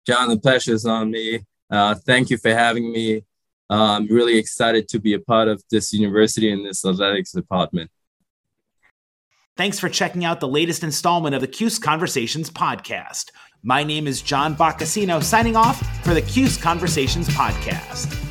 John, 0.05 0.29
the 0.29 0.37
pleasure 0.37 0.73
is 0.73 0.85
on 0.85 1.11
me. 1.11 1.45
Uh, 1.69 1.95
thank 1.95 2.29
you 2.29 2.37
for 2.37 2.53
having 2.53 2.91
me. 2.91 3.23
Uh, 3.69 3.97
I'm 3.97 4.07
really 4.07 4.37
excited 4.37 4.87
to 4.89 4.99
be 4.99 5.13
a 5.13 5.19
part 5.19 5.47
of 5.47 5.63
this 5.71 5.93
university 5.93 6.51
and 6.51 6.65
this 6.65 6.83
athletics 6.85 7.31
department. 7.31 7.89
Thanks 9.57 9.79
for 9.79 9.87
checking 9.87 10.25
out 10.25 10.41
the 10.41 10.49
latest 10.49 10.83
installment 10.83 11.33
of 11.33 11.39
the 11.39 11.47
Cuse 11.47 11.79
Conversations 11.79 12.49
podcast. 12.49 13.31
My 13.63 13.85
name 13.85 14.05
is 14.05 14.21
John 14.21 14.53
Boccacino, 14.53 15.23
signing 15.23 15.55
off 15.55 15.79
for 16.03 16.13
the 16.13 16.21
Cuse 16.21 16.57
Conversations 16.57 17.29
podcast. 17.29 18.24